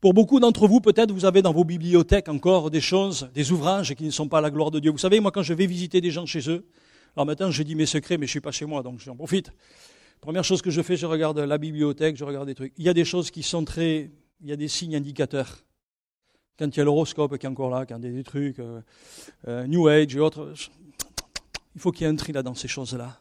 [0.00, 3.94] Pour beaucoup d'entre vous, peut-être, vous avez dans vos bibliothèques encore des choses, des ouvrages
[3.94, 4.90] qui ne sont pas à la gloire de Dieu.
[4.90, 6.66] Vous savez, moi, quand je vais visiter des gens chez eux,
[7.14, 9.52] alors maintenant, je dis mes secrets, mais je suis pas chez moi, donc j'en profite.
[10.20, 12.72] Première chose que je fais, je regarde la bibliothèque, je regarde des trucs.
[12.78, 15.58] Il y a des choses qui sont très, il y a des signes indicateurs.
[16.58, 18.58] Quand il y a l'horoscope qui est encore là, quand il y a des trucs,
[18.58, 18.80] euh,
[19.48, 20.52] euh, New Age et autres,
[21.74, 23.20] il faut qu'il y ait un tri là dans ces choses-là.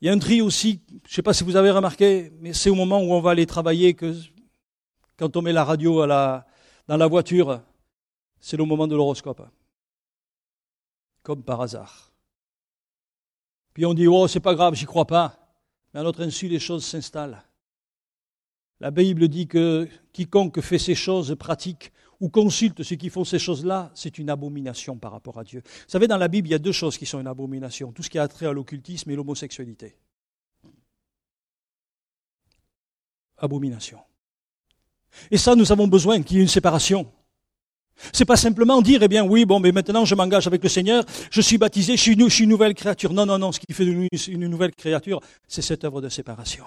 [0.00, 2.52] Il y a un tri aussi, je ne sais pas si vous avez remarqué, mais
[2.52, 4.14] c'est au moment où on va aller travailler que
[5.16, 6.44] quand on met la radio dans
[6.88, 7.62] la voiture,
[8.40, 9.48] c'est le moment de l'horoscope.
[11.22, 12.12] Comme par hasard.
[13.72, 15.36] Puis on dit, oh, c'est pas grave, j'y crois pas.
[15.92, 17.42] Mais à notre insu, les choses s'installent.
[18.80, 23.38] La Bible dit que quiconque fait ces choses pratique ou consulte ceux qui font ces
[23.38, 25.62] choses-là, c'est une abomination par rapport à Dieu.
[25.64, 28.02] Vous savez, dans la Bible, il y a deux choses qui sont une abomination, tout
[28.02, 29.96] ce qui a trait à l'occultisme et l'homosexualité.
[33.36, 33.98] Abomination.
[35.30, 37.10] Et ça, nous avons besoin qu'il y ait une séparation.
[38.12, 41.04] C'est pas simplement dire, eh bien, oui, bon, mais maintenant je m'engage avec le Seigneur,
[41.30, 43.12] je suis baptisé, je suis, une, une nouvelle créature.
[43.12, 46.08] Non, non, non, ce qui fait de nous une nouvelle créature, c'est cette œuvre de
[46.08, 46.64] séparation.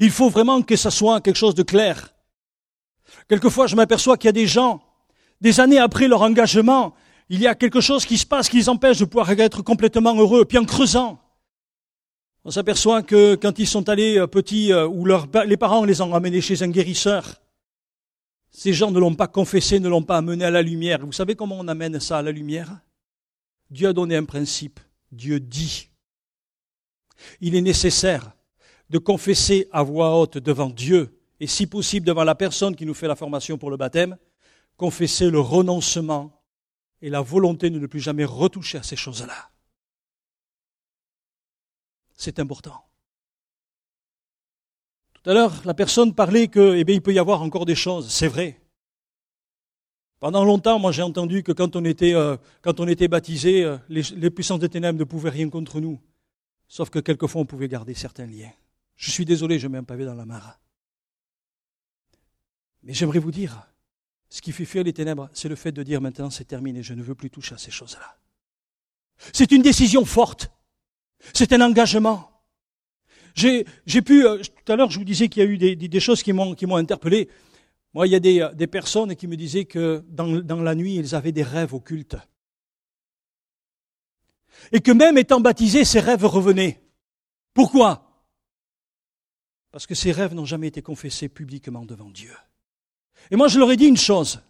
[0.00, 2.14] Il faut vraiment que ça soit quelque chose de clair.
[3.28, 4.82] Quelquefois, je m'aperçois qu'il y a des gens,
[5.40, 6.94] des années après leur engagement,
[7.28, 10.14] il y a quelque chose qui se passe qui les empêche de pouvoir être complètement
[10.16, 10.44] heureux.
[10.44, 11.20] Puis en creusant,
[12.44, 15.06] on s'aperçoit que quand ils sont allés euh, petits, euh, ou
[15.46, 17.40] les parents les ont ramenés chez un guérisseur,
[18.50, 21.06] ces gens ne l'ont pas confessé, ne l'ont pas amené à la lumière.
[21.06, 22.80] Vous savez comment on amène ça à la lumière?
[23.70, 24.80] Dieu a donné un principe.
[25.12, 25.88] Dieu dit.
[27.40, 28.32] Il est nécessaire
[28.90, 32.94] de confesser à voix haute devant Dieu et si possible devant la personne qui nous
[32.94, 34.18] fait la formation pour le baptême,
[34.76, 36.42] confesser le renoncement
[37.00, 39.50] et la volonté de ne plus jamais retoucher à ces choses-là.
[42.14, 42.84] C'est important.
[45.14, 47.74] Tout à l'heure, la personne parlait que, eh bien, il peut y avoir encore des
[47.74, 48.10] choses.
[48.10, 48.60] C'est vrai.
[50.18, 52.36] Pendant longtemps, moi, j'ai entendu que quand on était, euh,
[53.08, 55.98] baptisé, euh, les puissances des ténèbres ne pouvaient rien contre nous.
[56.68, 58.52] Sauf que quelquefois, on pouvait garder certains liens.
[59.00, 60.60] Je suis désolé, je mets un pavé dans la mare.
[62.82, 63.66] Mais j'aimerais vous dire,
[64.28, 66.92] ce qui fait fuir les ténèbres, c'est le fait de dire maintenant c'est terminé, je
[66.92, 68.18] ne veux plus toucher à ces choses-là.
[69.32, 70.50] C'est une décision forte.
[71.32, 72.30] C'est un engagement.
[73.34, 73.64] J'ai,
[74.04, 76.34] pu, euh, tout à l'heure je vous disais qu'il y a eu des, choses qui
[76.34, 77.30] m'ont, qui m'ont interpellé.
[77.94, 81.14] Moi, il y a des, des, personnes qui me disaient que dans la nuit, ils
[81.14, 82.16] avaient des rêves occultes.
[84.72, 86.82] Et que même étant baptisés, ces rêves revenaient.
[87.54, 88.09] Pourquoi?
[89.72, 92.34] Parce que ces rêves n'ont jamais été confessés publiquement devant Dieu.
[93.30, 94.40] Et moi, je leur ai dit une chose.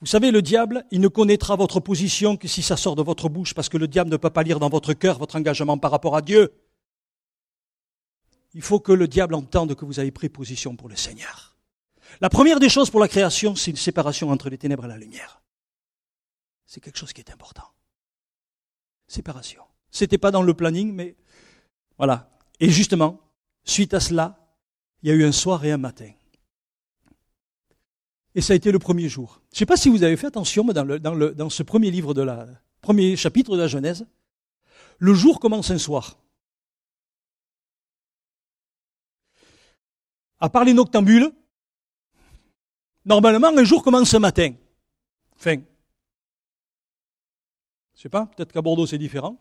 [0.00, 3.28] Vous savez, le diable, il ne connaîtra votre position que si ça sort de votre
[3.28, 5.90] bouche, parce que le diable ne peut pas lire dans votre cœur votre engagement par
[5.90, 6.52] rapport à Dieu.
[8.54, 11.56] Il faut que le diable entende que vous avez pris position pour le Seigneur.
[12.20, 14.96] La première des choses pour la création, c'est une séparation entre les ténèbres et la
[14.96, 15.42] lumière.
[16.66, 17.68] C'est quelque chose qui est important.
[19.08, 19.62] Séparation.
[19.90, 21.16] C'était pas dans le planning, mais
[21.96, 22.30] voilà.
[22.60, 23.20] Et justement,
[23.66, 24.38] suite à cela,
[25.02, 26.10] il y a eu un soir et un matin.
[28.34, 29.40] Et ça a été le premier jour.
[29.50, 32.22] Je ne sais pas si vous avez fait attention, mais dans, ce premier livre de
[32.22, 32.46] la,
[32.80, 34.06] premier chapitre de la Genèse,
[34.98, 36.18] le jour commence un soir.
[40.38, 41.32] À part les noctambules,
[43.04, 44.52] normalement, un jour commence ce matin.
[45.36, 45.56] Enfin,
[47.94, 49.38] je sais pas, peut-être qu'à Bordeaux c'est différent.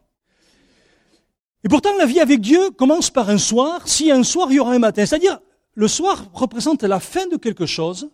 [1.65, 4.59] Et pourtant, la vie avec Dieu commence par un soir, si un soir, il y
[4.59, 5.03] aura un matin.
[5.03, 5.39] C'est-à-dire,
[5.73, 8.11] le soir représente la fin de quelque chose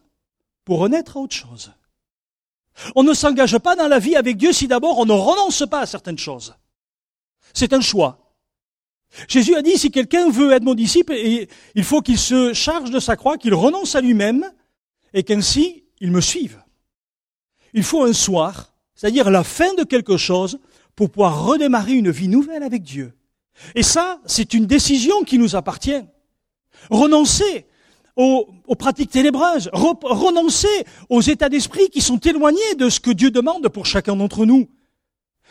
[0.63, 1.73] pour renaître à autre chose.
[2.95, 5.81] On ne s'engage pas dans la vie avec Dieu si d'abord on ne renonce pas
[5.81, 6.55] à certaines choses.
[7.53, 8.33] C'est un choix.
[9.27, 13.01] Jésus a dit, si quelqu'un veut être mon disciple, il faut qu'il se charge de
[13.01, 14.49] sa croix, qu'il renonce à lui-même,
[15.13, 16.63] et qu'ainsi il me suive.
[17.73, 20.59] Il faut un soir, c'est-à-dire la fin de quelque chose,
[20.95, 23.13] pour pouvoir redémarrer une vie nouvelle avec Dieu.
[23.75, 26.03] Et ça, c'est une décision qui nous appartient.
[26.89, 27.67] Renoncer
[28.15, 28.47] aux,
[28.77, 33.85] pratiques ténébreuses, renoncer aux états d'esprit qui sont éloignés de ce que Dieu demande pour
[33.85, 34.69] chacun d'entre nous.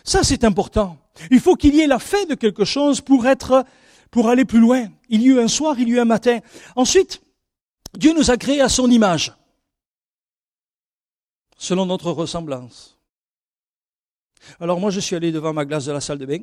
[0.05, 0.99] Ça, c'est important.
[1.31, 3.65] Il faut qu'il y ait la fin de quelque chose pour être,
[4.11, 4.89] pour aller plus loin.
[5.09, 6.39] Il y eut un soir, il y eut un matin.
[6.77, 7.23] Ensuite,
[7.97, 9.35] Dieu nous a créés à son image,
[11.57, 12.99] selon notre ressemblance.
[14.59, 16.43] Alors moi, je suis allé devant ma glace de la salle de bain.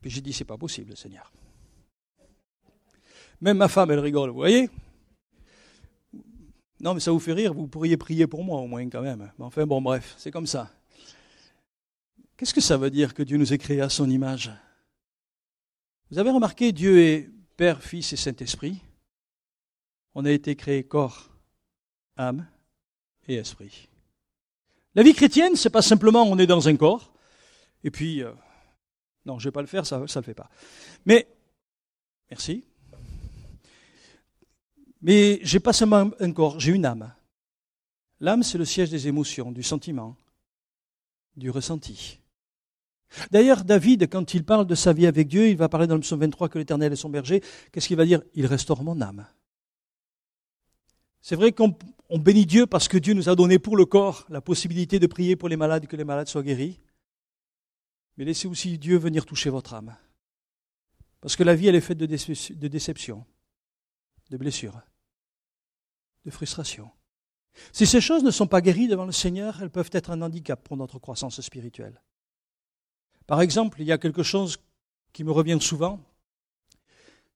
[0.00, 1.30] Puis j'ai dit, c'est pas possible, Seigneur.
[3.40, 4.70] Même ma femme, elle rigole, vous voyez
[6.80, 9.32] Non, mais ça vous fait rire, vous pourriez prier pour moi au moins quand même.
[9.38, 10.70] Enfin bon, bref, c'est comme ça.
[12.36, 14.50] Qu'est-ce que ça veut dire que Dieu nous ait créés à son image?
[16.10, 18.80] Vous avez remarqué, Dieu est Père, Fils et Saint-Esprit.
[20.14, 21.30] On a été créés corps,
[22.16, 22.46] âme
[23.28, 23.88] et esprit.
[24.94, 27.12] La vie chrétienne, c'est pas simplement on est dans un corps,
[27.84, 28.32] et puis, euh,
[29.26, 30.50] non, je vais pas le faire, ça ne le fait pas.
[31.04, 31.28] Mais,
[32.30, 32.64] merci.
[35.02, 37.12] Mais j'ai pas seulement un corps, j'ai une âme.
[38.20, 40.16] L'âme, c'est le siège des émotions, du sentiment,
[41.36, 42.18] du ressenti.
[43.30, 46.00] D'ailleurs, David, quand il parle de sa vie avec Dieu, il va parler dans le
[46.00, 47.42] psaume 23 que l'Éternel est son berger.
[47.72, 48.22] Qu'est-ce qu'il va dire?
[48.34, 49.26] Il restaure mon âme.
[51.20, 51.74] C'est vrai qu'on
[52.18, 55.34] bénit Dieu parce que Dieu nous a donné pour le corps la possibilité de prier
[55.34, 56.78] pour les malades, que les malades soient guéris.
[58.20, 59.96] Mais laissez aussi Dieu venir toucher votre âme.
[61.22, 63.24] Parce que la vie, elle est faite de, de déception,
[64.28, 64.78] de blessures,
[66.26, 66.90] de frustration.
[67.72, 70.62] Si ces choses ne sont pas guéries devant le Seigneur, elles peuvent être un handicap
[70.62, 71.98] pour notre croissance spirituelle.
[73.26, 74.58] Par exemple, il y a quelque chose
[75.14, 75.98] qui me revient souvent.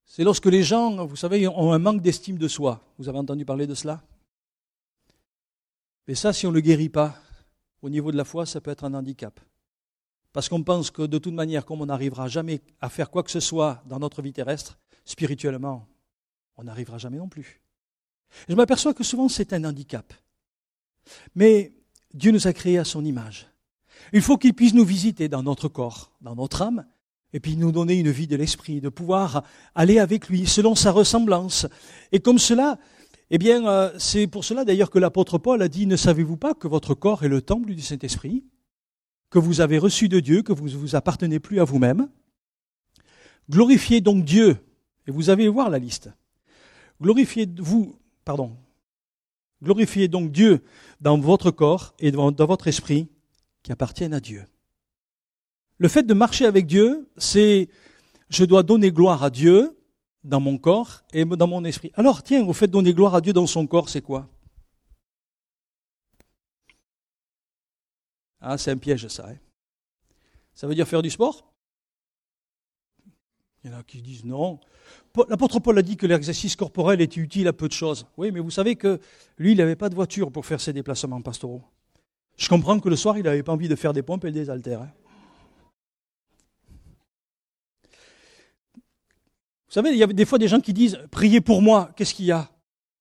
[0.05, 2.85] C'est lorsque les gens, vous savez, ont un manque d'estime de soi.
[2.99, 4.03] Vous avez entendu parler de cela?
[6.07, 7.19] Mais ça, si on ne le guérit pas,
[7.81, 9.41] au niveau de la foi, ça peut être un handicap.
[10.35, 13.31] Parce qu'on pense que de toute manière, comme on n'arrivera jamais à faire quoi que
[13.31, 15.87] ce soit dans notre vie terrestre, spirituellement,
[16.57, 17.63] on n'arrivera jamais non plus.
[18.49, 20.13] je m'aperçois que souvent c'est un handicap.
[21.37, 21.73] Mais
[22.13, 23.47] Dieu nous a créés à son image.
[24.13, 26.85] Il faut qu'il puisse nous visiter dans notre corps, dans notre âme,
[27.33, 29.45] et puis nous donner une vie de l'esprit, de pouvoir
[29.77, 31.69] aller avec lui selon sa ressemblance.
[32.11, 32.81] Et comme cela,
[33.31, 36.55] eh bien, euh, c'est pour cela d'ailleurs que l'apôtre Paul a dit, ne savez-vous pas
[36.55, 38.43] que votre corps est le temple du Saint-Esprit,
[39.35, 42.09] que vous avez reçu de Dieu, que vous ne vous appartenez plus à vous-même
[43.51, 44.57] Glorifiez donc Dieu,
[45.09, 46.09] et vous allez voir la liste.
[47.03, 48.57] Glorifiez vous, pardon,
[49.61, 50.63] glorifiez donc Dieu
[51.01, 53.09] dans votre corps et dans votre esprit
[53.65, 54.45] qui appartiennent à Dieu.
[55.79, 57.69] Le fait de marcher avec Dieu, c'est
[58.31, 59.77] je dois donner gloire à Dieu
[60.23, 61.91] dans mon corps et dans mon esprit.
[61.95, 64.29] Alors tiens, au fait de donner gloire à Dieu dans son corps, c'est quoi?
[68.47, 69.27] Ah, c'est un piège ça.
[69.31, 69.37] Hein
[70.55, 71.51] ça veut dire faire du sport?
[73.63, 74.61] Il y en a qui disent non.
[75.31, 78.07] L'apôtre Paul a dit que l'exercice corporel était utile à peu de choses.
[78.19, 79.01] Oui, mais vous savez que
[79.39, 81.63] lui, il n'avait pas de voiture pour faire ses déplacements pastoraux.
[82.37, 84.51] Je comprends que le soir, il n'avait pas envie de faire des pompes et des
[84.51, 84.83] haltères.
[84.83, 84.93] Hein.
[88.75, 92.13] Vous savez, il y a des fois des gens qui disent Priez pour moi, qu'est-ce
[92.13, 92.51] qu'il y a?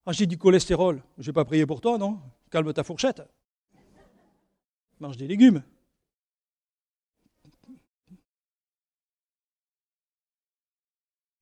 [0.05, 1.03] Ah, j'ai du cholestérol.
[1.17, 2.19] Je ne vais pas prier pour toi, non?
[2.49, 3.21] Calme ta fourchette.
[4.99, 5.63] Mange des légumes.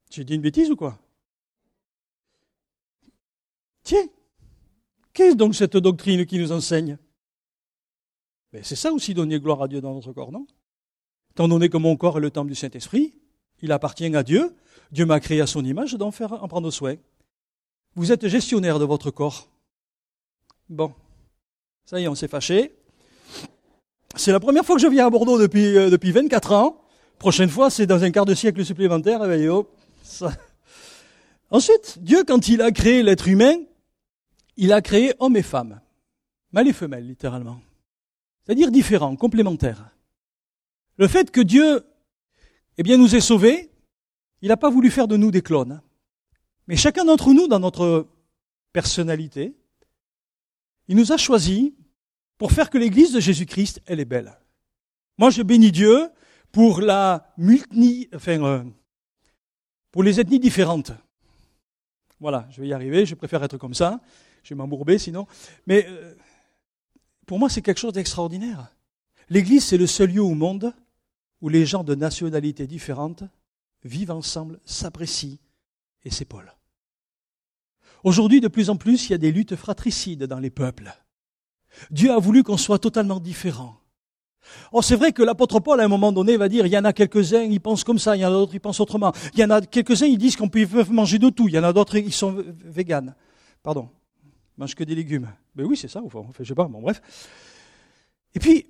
[0.10, 1.00] J'ai dit une bêtise ou quoi?
[3.84, 4.08] Tiens,
[5.14, 6.98] qu'est-ce donc cette doctrine qui nous enseigne?
[8.52, 10.46] Mais c'est ça aussi donner gloire à Dieu dans notre corps, non?
[11.32, 13.14] Étant donné que mon corps est le temple du Saint-Esprit,
[13.62, 14.54] il appartient à Dieu,
[14.92, 16.96] Dieu m'a créé à son image, je dois en, faire, en prendre soin.
[17.96, 19.50] Vous êtes gestionnaire de votre corps.
[20.68, 20.94] Bon,
[21.86, 22.76] ça y est, on s'est fâché.
[24.16, 26.82] C'est la première fois que je viens à Bordeaux depuis, euh, depuis 24 ans.
[27.18, 29.24] Prochaine fois, c'est dans un quart de siècle supplémentaire.
[29.32, 29.68] Et oh,
[30.04, 30.32] ça...
[31.52, 33.56] Ensuite, Dieu, quand il a créé l'être humain,
[34.58, 35.82] il a créé homme et femme.
[36.52, 37.60] Mâle et femelle, littéralement
[38.44, 39.92] c'est-à-dire différents, complémentaires.
[40.98, 41.86] Le fait que Dieu
[42.78, 43.72] eh bien, nous ait sauvés,
[44.42, 45.82] il n'a pas voulu faire de nous des clones.
[46.68, 48.08] Mais chacun d'entre nous, dans notre
[48.74, 49.56] personnalité,
[50.88, 51.72] il nous a choisis
[52.42, 54.36] pour faire que l'Église de Jésus-Christ, elle est belle.
[55.20, 56.10] Moi, je bénis Dieu
[56.52, 58.64] pour la multi, enfin, euh,
[59.92, 60.92] pour les ethnies différentes.
[62.20, 64.02] Voilà, je vais y arriver, je préfère être comme ça,
[64.42, 65.28] je vais m'embourber sinon.
[65.68, 66.16] Mais euh,
[67.28, 68.76] pour moi, c'est quelque chose d'extraordinaire.
[69.30, 70.74] L'Église, c'est le seul lieu au monde
[71.42, 73.24] où les gens de nationalités différentes
[73.84, 75.38] vivent ensemble, s'apprécient
[76.04, 76.56] et s'épaulent.
[78.04, 80.92] Aujourd'hui, de plus en plus, il y a des luttes fratricides dans les peuples.
[81.90, 83.78] Dieu a voulu qu'on soit totalement différents.
[84.72, 86.86] Oh, c'est vrai que l'apôtre Paul, à un moment donné, va dire, il y en
[86.86, 89.14] a quelques-uns, ils pensent comme ça, il y en a d'autres, ils pensent autrement.
[89.34, 91.48] Il y en a quelques-uns, ils disent qu'on peut manger de tout.
[91.48, 93.16] Il y en a d'autres, ils sont véganes.
[93.64, 93.90] Pardon.
[94.58, 95.32] Ils mangent que des légumes.
[95.56, 97.02] Ben oui, c'est ça, enfin, je sais pas, bon, bref.
[98.34, 98.68] Et puis,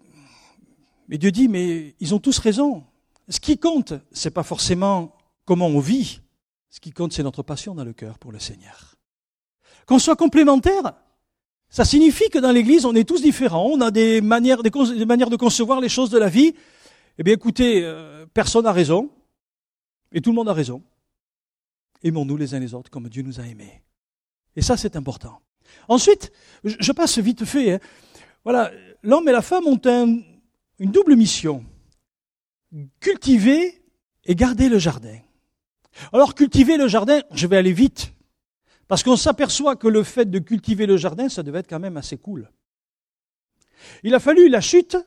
[1.08, 2.84] mais Dieu dit, mais ils ont tous raison.
[3.30, 6.22] Ce qui compte, c'est pas forcément comment on vit.
[6.70, 8.96] Ce qui compte, c'est notre passion dans le cœur pour le Seigneur.
[9.86, 10.94] Qu'on soit complémentaire,
[11.72, 15.30] ça signifie que dans l'Église, on est tous différents, on a des manières, des, manières
[15.30, 16.54] de concevoir les choses de la vie.
[17.18, 19.10] Eh bien, écoutez, euh, personne n'a raison,
[20.12, 20.84] et tout le monde a raison.
[22.04, 23.82] Aimons-nous les uns les autres comme Dieu nous a aimés.
[24.58, 25.40] Et ça, c'est important.
[25.88, 26.34] Ensuite,
[26.66, 27.74] je passe vite fait.
[27.74, 27.80] Hein.
[28.44, 28.70] Voilà,
[29.02, 29.80] l'homme et la femme ont
[30.78, 31.64] une double mission
[33.00, 33.82] cultiver
[34.26, 35.20] et garder le jardin.
[36.12, 38.14] Alors, cultiver le jardin, je vais aller vite.
[38.92, 41.96] Parce qu'on s'aperçoit que le fait de cultiver le jardin, ça devait être quand même
[41.96, 42.52] assez cool.
[44.04, 44.98] Il a fallu la chute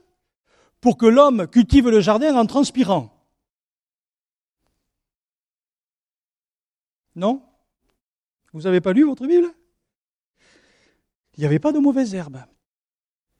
[0.80, 3.14] pour que l'homme cultive le jardin en transpirant.
[7.14, 7.42] Non?
[8.54, 9.52] Vous n'avez pas lu votre Bible?
[11.36, 12.42] Il n'y avait pas de mauvaises herbes.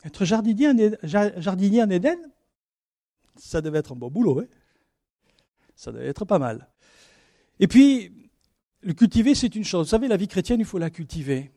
[0.05, 0.69] Être jardinier
[1.83, 2.19] en Éden,
[3.37, 4.41] ça devait être un bon boulot.
[4.41, 4.47] Hein?
[5.75, 6.69] Ça devait être pas mal.
[7.61, 8.24] Et puis,
[8.85, 9.87] le cultiver, c'est une chose.
[9.87, 11.51] Vous savez, la vie chrétienne, il faut la cultiver.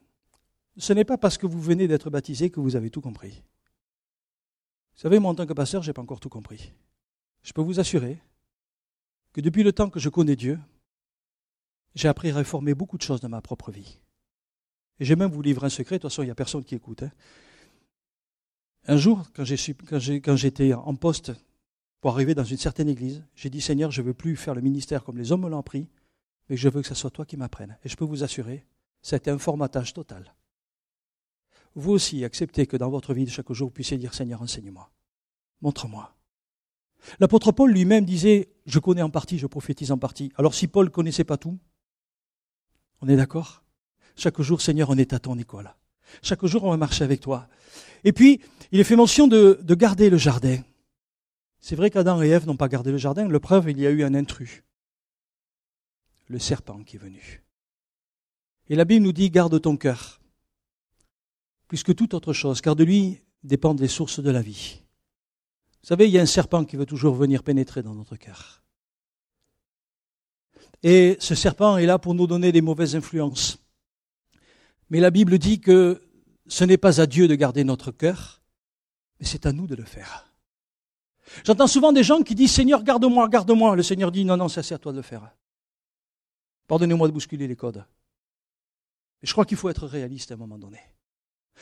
[0.77, 3.43] Ce n'est pas parce que vous venez d'être baptisé que vous avez tout compris.
[4.95, 6.71] Vous savez, moi, en tant que pasteur, je n'ai pas encore tout compris.
[7.43, 8.17] Je peux vous assurer
[9.33, 10.57] que depuis le temps que je connais Dieu,
[11.95, 13.99] j'ai appris à réformer beaucoup de choses dans ma propre vie.
[14.99, 16.75] Et j'ai même vous livrer un secret, de toute façon, il n'y a personne qui
[16.75, 17.03] écoute.
[17.03, 17.11] Hein.
[18.87, 19.43] Un jour, quand
[20.35, 21.33] j'étais en poste
[21.99, 24.61] pour arriver dans une certaine église, j'ai dit Seigneur, je ne veux plus faire le
[24.61, 25.87] ministère comme les hommes me l'ont pris,
[26.49, 27.77] mais je veux que ce soit toi qui m'apprennes.
[27.83, 28.65] Et je peux vous assurer,
[29.01, 30.33] c'est un formatage total.
[31.75, 34.89] Vous aussi, acceptez que dans votre vie de chaque jour, vous puissiez dire Seigneur, enseigne-moi,
[35.61, 36.15] montre-moi.
[37.19, 40.31] L'apôtre Paul lui-même disait Je connais en partie, je prophétise en partie.
[40.37, 41.59] Alors si Paul ne connaissait pas tout,
[43.01, 43.63] on est d'accord?
[44.15, 45.75] Chaque jour, Seigneur, on est à ton école.
[46.23, 47.47] Chaque jour, on va marcher avec toi.
[48.03, 48.41] Et puis,
[48.71, 50.57] il est fait mention de, de garder le jardin.
[51.59, 53.27] C'est vrai qu'Adam et Ève n'ont pas gardé le jardin.
[53.27, 54.63] Le preuve, il y a eu un intrus
[56.27, 57.43] le serpent qui est venu.
[58.69, 60.19] Et la Bible nous dit garde ton cœur,
[61.67, 64.81] plus que toute autre chose, car de lui dépendent les sources de la vie.
[65.81, 68.61] Vous savez, il y a un serpent qui veut toujours venir pénétrer dans notre cœur.
[70.83, 73.59] Et ce serpent est là pour nous donner des mauvaises influences.
[74.89, 76.01] Mais la Bible dit que
[76.47, 78.41] ce n'est pas à Dieu de garder notre cœur,
[79.19, 80.31] mais c'est à nous de le faire.
[81.43, 83.75] J'entends souvent des gens qui disent Seigneur, garde-moi, garde-moi.
[83.75, 85.29] Le Seigneur dit non, non, c'est à toi de le faire.
[86.67, 87.85] Pardonnez-moi de bousculer les codes.
[89.21, 90.79] Mais je crois qu'il faut être réaliste à un moment donné.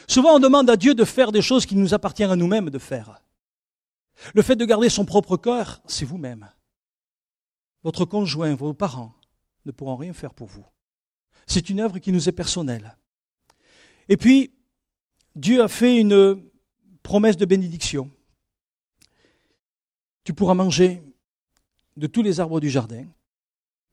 [0.08, 2.80] Souvent, on demande à Dieu de faire des choses qui nous appartiennent à nous-mêmes de
[2.80, 3.22] faire.
[4.34, 6.50] Le fait de garder son propre cœur, c'est vous-même.
[7.84, 9.14] Votre conjoint, vos parents
[9.66, 10.66] ne pourront rien faire pour vous.
[11.48, 12.98] C'est une œuvre qui nous est personnelle.
[14.10, 14.54] Et puis,
[15.36, 16.44] Dieu a fait une
[17.04, 18.10] promesse de bénédiction.
[20.24, 21.04] Tu pourras manger
[21.98, 23.06] de tous les arbres du jardin,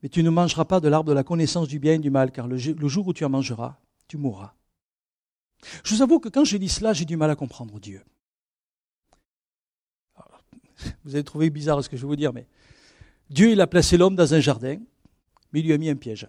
[0.03, 2.33] mais tu ne mangeras pas de l'arbre de la connaissance du bien et du mal,
[2.33, 3.79] car le, jour où tu en mangeras,
[4.09, 4.53] tu mourras.
[5.85, 8.03] Je vous avoue que quand je lis cela, j'ai du mal à comprendre Dieu.
[11.05, 12.45] vous allez trouver bizarre ce que je vais vous dire, mais
[13.29, 14.77] Dieu, il a placé l'homme dans un jardin,
[15.53, 16.27] mais il lui a mis un piège.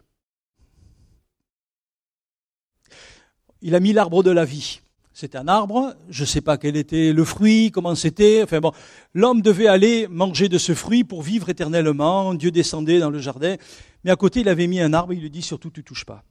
[3.61, 4.83] Il a mis l'arbre de la vie.
[5.17, 8.43] C'est un arbre, je ne sais pas quel était le fruit, comment c'était.
[8.43, 8.73] Enfin bon,
[9.15, 12.35] l'homme devait aller manger de ce fruit pour vivre éternellement.
[12.35, 13.55] Dieu descendait dans le jardin,
[14.03, 15.13] mais à côté il avait mis un arbre.
[15.13, 16.25] Il lui dit surtout tu touches pas.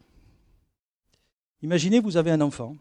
[1.61, 2.75] Imaginez, vous avez un enfant,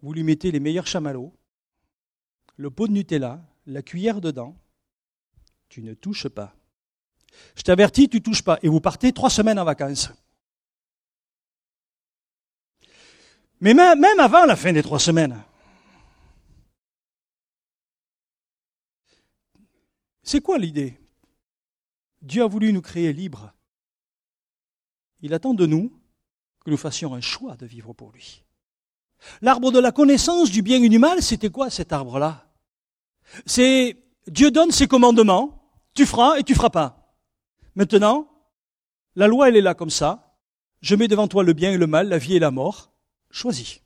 [0.00, 1.34] vous lui mettez les meilleurs chamallows,
[2.56, 4.56] le pot de Nutella, la cuillère dedans.
[5.68, 6.54] Tu ne touches pas.
[7.54, 8.58] Je t'avertis, tu touches pas.
[8.62, 10.10] Et vous partez trois semaines en vacances.
[13.64, 15.42] Mais même avant la fin des trois semaines.
[20.22, 21.00] C'est quoi l'idée?
[22.20, 23.54] Dieu a voulu nous créer libres.
[25.22, 25.98] Il attend de nous
[26.62, 28.44] que nous fassions un choix de vivre pour lui.
[29.40, 32.46] L'arbre de la connaissance du bien et du mal, c'était quoi cet arbre-là?
[33.46, 33.96] C'est
[34.26, 37.16] Dieu donne ses commandements, tu feras et tu feras pas.
[37.76, 38.28] Maintenant,
[39.16, 40.38] la loi, elle est là comme ça.
[40.82, 42.90] Je mets devant toi le bien et le mal, la vie et la mort.
[43.34, 43.80] Choisis.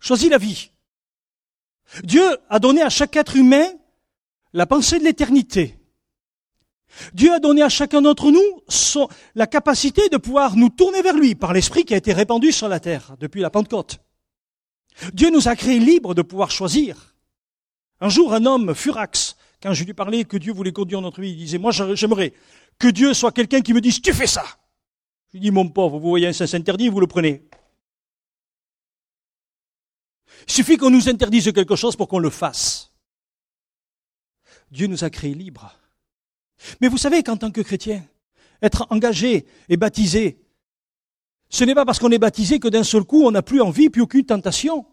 [0.00, 0.70] Choisis la vie.
[2.04, 3.66] Dieu a donné à chaque être humain
[4.52, 5.76] la pensée de l'éternité.
[7.12, 8.62] Dieu a donné à chacun d'entre nous
[9.34, 12.68] la capacité de pouvoir nous tourner vers lui par l'esprit qui a été répandu sur
[12.68, 13.98] la terre depuis la Pentecôte.
[15.12, 17.16] Dieu nous a créés libres de pouvoir choisir.
[18.00, 21.30] Un jour, un homme, Furax, quand je lui parlais que Dieu voulait conduire notre vie,
[21.30, 22.32] il disait, moi j'aimerais
[22.78, 24.44] que Dieu soit quelqu'un qui me dise, tu fais ça.
[25.32, 27.42] Je lui dis, mon pauvre, vous voyez un sens interdit, vous le prenez.
[30.46, 32.92] Il suffit qu'on nous interdise quelque chose pour qu'on le fasse.
[34.70, 35.72] Dieu nous a créés libres.
[36.80, 38.04] Mais vous savez qu'en tant que chrétien,
[38.62, 40.40] être engagé et baptisé,
[41.48, 43.90] ce n'est pas parce qu'on est baptisé que d'un seul coup on n'a plus envie,
[43.90, 44.86] plus aucune tentation.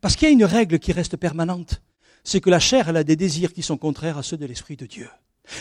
[0.00, 1.82] Parce qu'il y a une règle qui reste permanente.
[2.24, 4.76] C'est que la chair, elle a des désirs qui sont contraires à ceux de l'Esprit
[4.76, 5.08] de Dieu.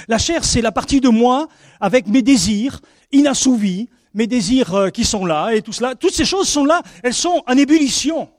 [0.07, 1.47] La chair, c'est la partie de moi
[1.79, 2.81] avec mes désirs
[3.11, 5.95] inassouvis, mes désirs euh, qui sont là et tout cela.
[5.95, 8.29] Toutes ces choses sont là, elles sont en ébullition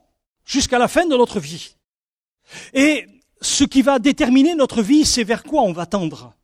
[0.44, 1.76] jusqu'à la fin de notre vie.
[2.74, 3.06] Et
[3.40, 6.34] ce qui va déterminer notre vie, c'est vers quoi on va tendre.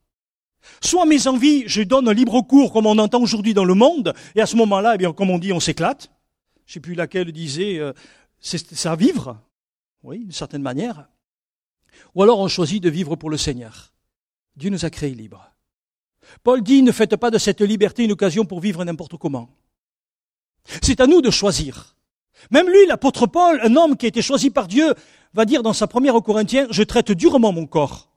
[0.81, 4.13] Soit mes envies, je donne un libre cours comme on entend aujourd'hui dans le monde,
[4.35, 6.09] et à ce moment-là, eh bien, comme on dit, on s'éclate.
[6.65, 7.93] Je sais plus laquelle disait, euh,
[8.39, 9.39] c'est c'est à vivre,
[10.03, 11.07] oui, d'une certaine manière.
[12.15, 13.93] Ou alors on choisit de vivre pour le Seigneur.
[14.55, 15.51] Dieu nous a créés libres.
[16.43, 19.49] Paul dit, ne faites pas de cette liberté une occasion pour vivre n'importe comment.
[20.81, 21.96] C'est à nous de choisir.
[22.51, 24.93] Même lui, l'apôtre Paul, un homme qui a été choisi par Dieu,
[25.33, 28.09] va dire dans sa première aux Corinthiens, je traite durement mon corps,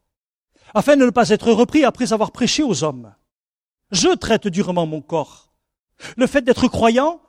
[0.75, 3.15] afin de ne pas être repris après avoir prêché aux hommes.
[3.91, 5.53] Je traite durement mon corps.
[6.17, 7.21] Le fait d'être croyant,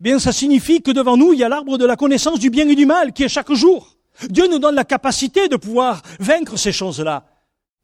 [0.00, 2.50] eh bien, ça signifie que devant nous, il y a l'arbre de la connaissance du
[2.50, 3.96] bien et du mal qui est chaque jour.
[4.28, 7.26] Dieu nous donne la capacité de pouvoir vaincre ces choses-là.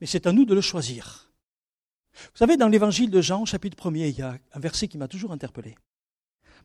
[0.00, 1.30] Mais c'est à nous de le choisir.
[2.14, 5.08] Vous savez, dans l'évangile de Jean, chapitre 1er, il y a un verset qui m'a
[5.08, 5.74] toujours interpellé.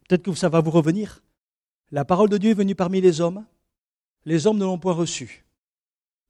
[0.07, 1.21] Peut-être que ça va vous revenir.
[1.91, 3.45] La parole de Dieu est venue parmi les hommes.
[4.25, 5.45] Les hommes ne l'ont point reçue.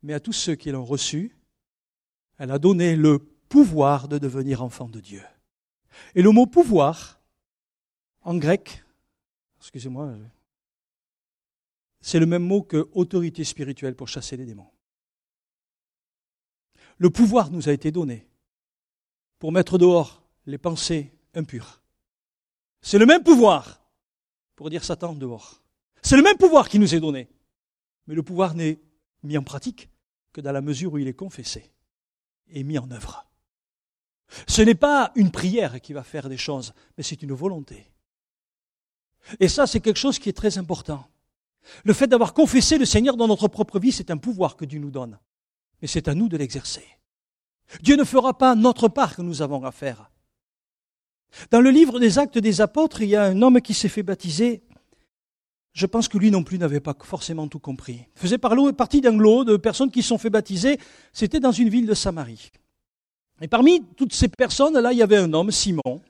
[0.03, 1.35] Mais à tous ceux qui l'ont reçue,
[2.37, 5.23] elle a donné le pouvoir de devenir enfant de Dieu.
[6.15, 7.19] Et le mot pouvoir,
[8.21, 8.83] en grec,
[9.59, 10.15] excusez-moi,
[11.99, 14.69] c'est le même mot que autorité spirituelle pour chasser les démons.
[16.97, 18.27] Le pouvoir nous a été donné
[19.39, 21.81] pour mettre dehors les pensées impures.
[22.81, 23.78] C'est le même pouvoir
[24.59, 25.61] pour dire Satan dehors.
[26.01, 27.29] C'est le même pouvoir qui nous est donné.
[28.07, 28.77] Mais le pouvoir n'est
[29.23, 29.89] mis en pratique
[30.33, 31.71] que dans la mesure où il est confessé
[32.49, 33.25] et mis en œuvre.
[34.47, 37.89] Ce n'est pas une prière qui va faire des choses, mais c'est une volonté.
[39.39, 41.07] Et ça, c'est quelque chose qui est très important.
[41.85, 44.81] Le fait d'avoir confessé le Seigneur dans notre propre vie, c'est un pouvoir que Dieu
[44.81, 45.17] nous donne.
[45.81, 46.85] Mais c'est à nous de l'exercer.
[47.81, 50.11] Dieu ne fera pas notre part que nous avons à faire.
[51.51, 54.03] Dans le livre des actes des apôtres, il y a un homme qui s'est fait
[54.03, 54.61] baptiser.
[55.73, 58.05] Je pense que lui non plus n'avait pas forcément tout compris.
[58.15, 60.79] Il faisait partie d'un lot de personnes qui se sont fait baptiser.
[61.13, 62.51] C'était dans une ville de Samarie.
[63.41, 66.01] Et parmi toutes ces personnes-là, il y avait un homme, Simon.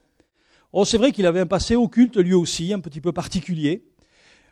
[0.72, 3.84] Oh, c'est vrai qu'il avait un passé occulte lui aussi, un petit peu particulier.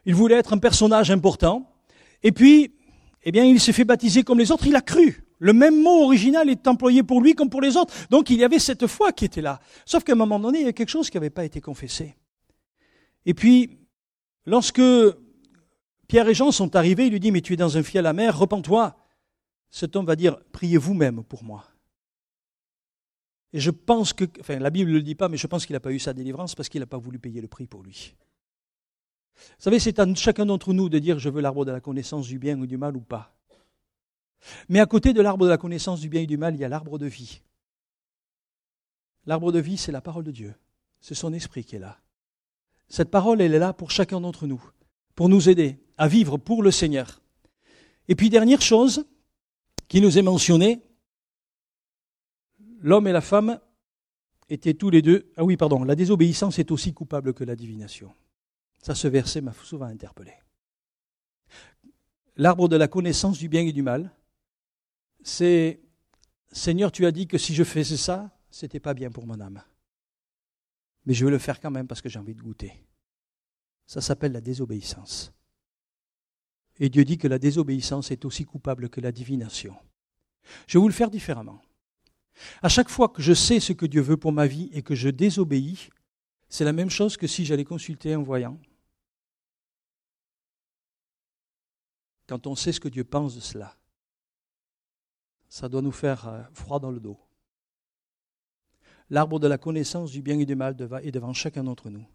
[0.05, 1.71] Il voulait être un personnage important.
[2.23, 2.73] Et puis,
[3.23, 4.67] eh bien, il s'est fait baptiser comme les autres.
[4.67, 5.23] Il a cru.
[5.39, 7.93] Le même mot original est employé pour lui comme pour les autres.
[8.09, 9.59] Donc, il y avait cette foi qui était là.
[9.85, 12.15] Sauf qu'à un moment donné, il y a quelque chose qui n'avait pas été confessé.
[13.25, 13.77] Et puis,
[14.45, 14.81] lorsque
[16.07, 18.37] Pierre et Jean sont arrivés, il lui dit, mais tu es dans un fiel amer,
[18.37, 18.97] repens-toi.
[19.69, 21.65] Cet homme va dire, priez vous-même pour moi.
[23.53, 25.73] Et je pense que, enfin, la Bible ne le dit pas, mais je pense qu'il
[25.73, 28.15] n'a pas eu sa délivrance parce qu'il n'a pas voulu payer le prix pour lui.
[29.35, 32.27] Vous savez, c'est à chacun d'entre nous de dire je veux l'arbre de la connaissance
[32.27, 33.36] du bien ou du mal ou pas.
[34.69, 36.63] Mais à côté de l'arbre de la connaissance du bien et du mal, il y
[36.63, 37.41] a l'arbre de vie.
[39.25, 40.55] L'arbre de vie, c'est la parole de Dieu.
[41.01, 41.99] C'est son esprit qui est là.
[42.89, 44.63] Cette parole, elle est là pour chacun d'entre nous,
[45.15, 47.21] pour nous aider à vivre pour le Seigneur.
[48.07, 49.05] Et puis, dernière chose
[49.87, 50.81] qui nous est mentionnée,
[52.79, 53.59] l'homme et la femme
[54.49, 55.31] étaient tous les deux.
[55.35, 58.13] Ah oui, pardon, la désobéissance est aussi coupable que la divination.
[58.81, 60.33] Ça, ce verset m'a souvent interpellé.
[62.37, 64.11] L'arbre de la connaissance du bien et du mal,
[65.27, 65.81] c'est
[66.51, 69.61] Seigneur, tu as dit que si je faisais ça, c'était pas bien pour mon âme.
[71.05, 72.73] Mais je veux le faire quand même parce que j'ai envie de goûter.
[73.85, 75.33] Ça s'appelle la désobéissance.
[76.79, 79.75] Et Dieu dit que la désobéissance est aussi coupable que la divination.
[80.65, 81.61] Je vais vous le faire différemment.
[82.61, 84.95] À chaque fois que je sais ce que Dieu veut pour ma vie et que
[84.95, 85.89] je désobéis,
[86.47, 88.57] c'est la même chose que si j'allais consulter un voyant.
[92.27, 93.77] Quand on sait ce que Dieu pense de cela,
[95.49, 97.19] ça doit nous faire froid dans le dos.
[99.09, 102.05] L'arbre de la connaissance du bien et du mal est devant chacun d'entre nous.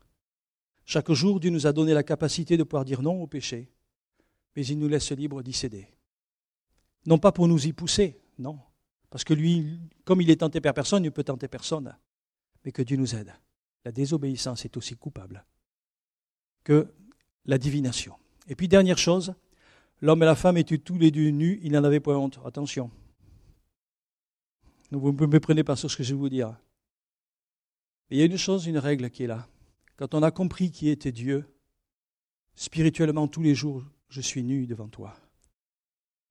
[0.84, 3.70] Chaque jour, Dieu nous a donné la capacité de pouvoir dire non au péché,
[4.54, 5.88] mais il nous laisse libre d'y céder.
[7.06, 8.59] Non pas pour nous y pousser, non,
[9.10, 11.96] Parce que lui, comme il est tenté par personne, il ne peut tenter personne.
[12.64, 13.34] Mais que Dieu nous aide.
[13.84, 15.44] La désobéissance est aussi coupable
[16.64, 16.86] que
[17.44, 18.14] la divination.
[18.48, 19.34] Et puis, dernière chose,
[20.00, 22.38] l'homme et la femme étaient tous les deux nus, ils n'en avaient pas honte.
[22.44, 22.90] Attention.
[24.93, 26.55] Vous ne me prenez pas sur ce que je vais vous dire.
[28.10, 29.48] il y a une chose, une règle qui est là.
[29.97, 31.47] Quand on a compris qui était Dieu,
[32.55, 35.16] spirituellement, tous les jours, je suis nu devant toi.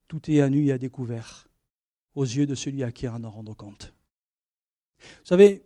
[0.08, 1.48] Tout est à nu et à découvert
[2.14, 3.94] aux yeux de celui à qui on en rendre compte.
[5.00, 5.64] Vous savez,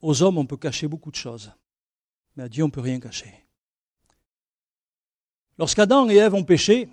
[0.00, 1.52] aux hommes, on peut cacher beaucoup de choses,
[2.36, 3.34] mais à Dieu, on ne peut rien cacher.
[5.58, 6.88] Lorsqu'Adam et Ève ont péché,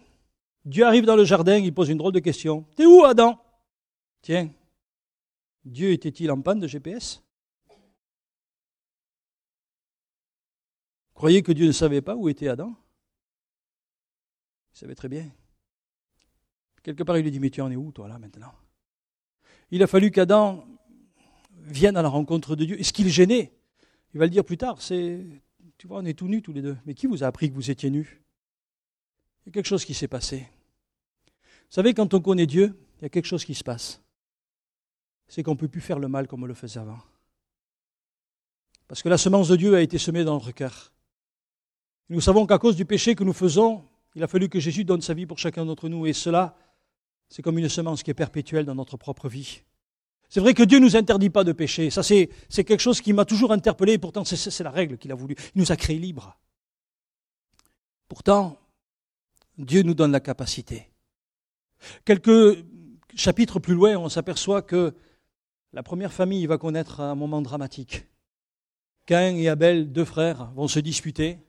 [0.66, 2.66] Dieu arrive dans le jardin, il pose une drôle de question.
[2.76, 3.41] T'es où, Adam?
[4.22, 4.52] Tiens,
[5.66, 7.24] Dieu était-il en panne de GPS
[11.14, 12.76] Croyez que Dieu ne savait pas où était Adam?
[14.74, 15.32] Il savait très bien.
[16.82, 18.54] Quelque part, il lui dit, mais tu en es où, toi, là, maintenant?
[19.70, 20.66] Il a fallu qu'Adam
[21.52, 22.80] vienne à la rencontre de Dieu.
[22.80, 23.54] Et ce qui le gênait,
[24.14, 25.24] il va le dire plus tard, c'est,
[25.78, 26.78] tu vois, on est tout nus tous les deux.
[26.86, 28.24] Mais qui vous a appris que vous étiez nus?
[29.46, 30.48] Il y a quelque chose qui s'est passé.
[31.28, 34.02] Vous savez, quand on connaît Dieu, il y a quelque chose qui se passe.
[35.32, 36.99] C'est qu'on ne peut plus faire le mal comme on le faisait avant.
[38.90, 40.91] Parce que la semence de Dieu a été semée dans notre cœur.
[42.10, 44.99] Nous savons qu'à cause du péché que nous faisons, il a fallu que Jésus donne
[44.99, 46.06] sa vie pour chacun d'entre nous.
[46.06, 46.58] Et cela,
[47.30, 49.62] c'est comme une semence qui est perpétuelle dans notre propre vie.
[50.28, 51.90] C'est vrai que Dieu ne nous interdit pas de pécher.
[51.91, 53.98] Ça, c'est, quelque chose qui m'a toujours interpellé.
[53.98, 55.38] Pourtant, c'est, la règle qu'il a voulu.
[55.56, 56.38] Il nous a créés libres.
[58.10, 58.60] Pourtant,
[59.58, 60.91] Dieu nous donne la capacité.
[62.03, 62.66] Quelques
[63.16, 64.94] chapitres plus loin, on s'aperçoit que
[65.73, 68.06] la première famille va connaître un moment dramatique.
[69.06, 71.39] Cain et Abel, deux frères, vont se disputer.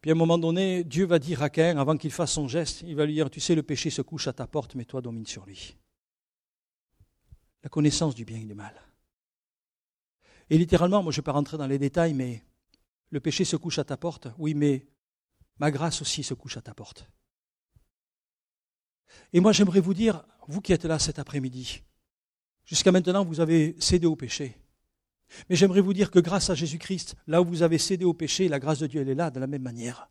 [0.00, 2.82] Puis à un moment donné, Dieu va dire à Cain, avant qu'il fasse son geste,
[2.82, 5.00] il va lui dire, tu sais, le péché se couche à ta porte, mais toi
[5.00, 5.76] domine sur lui.
[7.62, 8.74] La connaissance du bien et du mal.
[10.50, 12.44] Et littéralement, moi je ne vais pas rentrer dans les détails, mais
[13.08, 14.86] le péché se couche à ta porte, oui, mais
[15.58, 17.08] ma grâce aussi se couche à ta porte.
[19.32, 21.82] Et moi j'aimerais vous dire, vous qui êtes là cet après-midi,
[22.64, 24.56] jusqu'à maintenant vous avez cédé au péché.
[25.48, 28.48] Mais j'aimerais vous dire que grâce à Jésus-Christ, là où vous avez cédé au péché,
[28.48, 30.10] la grâce de Dieu, elle est là de la même manière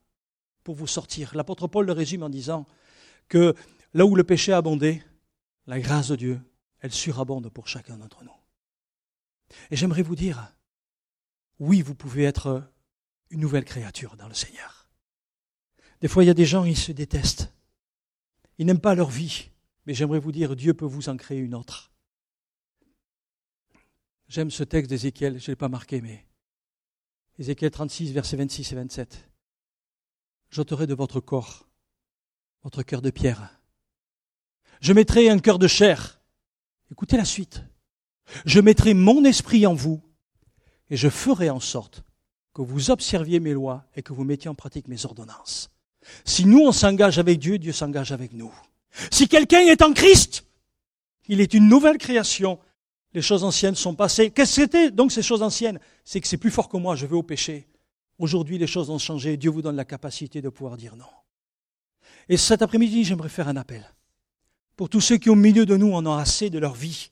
[0.63, 1.35] pour vous sortir.
[1.35, 2.65] L'apôtre Paul le résume en disant
[3.29, 3.55] que
[3.93, 5.01] là où le péché a abondé,
[5.67, 6.41] la grâce de Dieu,
[6.79, 8.31] elle surabonde pour chacun d'entre nous.
[9.71, 10.53] Et j'aimerais vous dire,
[11.59, 12.69] oui, vous pouvez être
[13.29, 14.89] une nouvelle créature dans le Seigneur.
[16.01, 17.53] Des fois, il y a des gens, ils se détestent.
[18.57, 19.49] Ils n'aiment pas leur vie.
[19.85, 21.92] Mais j'aimerais vous dire, Dieu peut vous en créer une autre.
[24.33, 26.25] J'aime ce texte d'Ézéchiel, je ne l'ai pas marqué, mais
[27.37, 29.29] Ézéchiel 36, versets 26 et 27.
[30.49, 31.67] J'ôterai de votre corps
[32.63, 33.61] votre cœur de pierre.
[34.81, 36.19] Je mettrai un cœur de chair.
[36.91, 37.61] Écoutez la suite.
[38.47, 40.01] Je mettrai mon esprit en vous
[40.89, 42.03] et je ferai en sorte
[42.55, 45.69] que vous observiez mes lois et que vous mettiez en pratique mes ordonnances.
[46.25, 48.51] Si nous, on s'engage avec Dieu, Dieu s'engage avec nous.
[49.11, 50.47] Si quelqu'un est en Christ,
[51.27, 52.57] il est une nouvelle création
[53.13, 54.31] les choses anciennes sont passées.
[54.31, 55.79] Qu'est-ce que c'était donc ces choses anciennes?
[56.03, 57.67] C'est que c'est plus fort que moi, je vais au péché.
[58.17, 59.37] Aujourd'hui, les choses ont changé.
[59.37, 61.05] Dieu vous donne la capacité de pouvoir dire non.
[62.29, 63.93] Et cet après-midi, j'aimerais faire un appel.
[64.75, 67.11] Pour tous ceux qui, au milieu de nous, en ont assez de leur vie,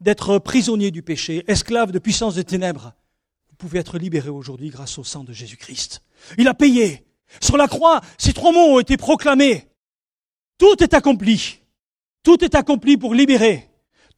[0.00, 2.92] d'être prisonniers du péché, esclaves de puissance des ténèbres,
[3.48, 6.02] vous pouvez être libérés aujourd'hui grâce au sang de Jésus-Christ.
[6.36, 7.06] Il a payé.
[7.40, 9.68] Sur la croix, ces trois mots ont été proclamés.
[10.58, 11.60] Tout est accompli.
[12.22, 13.69] Tout est accompli pour libérer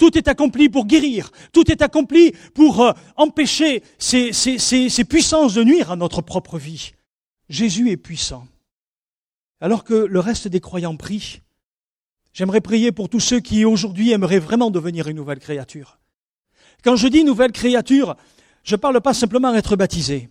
[0.02, 1.30] tout est accompli pour guérir.
[1.52, 6.90] Tout est accompli pour euh, empêcher ces, ces, puissances de nuire à notre propre vie.
[7.48, 8.48] Jésus est puissant.
[9.60, 11.40] Alors que le reste des croyants prient,
[12.32, 16.00] j'aimerais prier pour tous ceux qui aujourd'hui aimeraient vraiment devenir une nouvelle créature.
[16.82, 18.16] Quand je dis nouvelle créature,
[18.64, 20.30] je ne parle pas simplement d'être baptisé.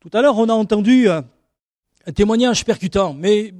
[0.00, 1.22] Tout à l'heure, on a entendu euh,
[2.06, 3.54] un témoignage percutant, mais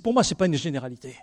[0.00, 1.16] pour moi, ce n'est pas une généralité.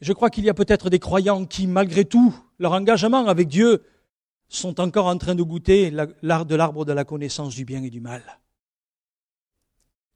[0.00, 3.84] Je crois qu'il y a peut-être des croyants qui, malgré tout, leur engagement avec Dieu,
[4.48, 5.90] sont encore en train de goûter
[6.22, 8.22] l'art de l'arbre de la connaissance du bien et du mal.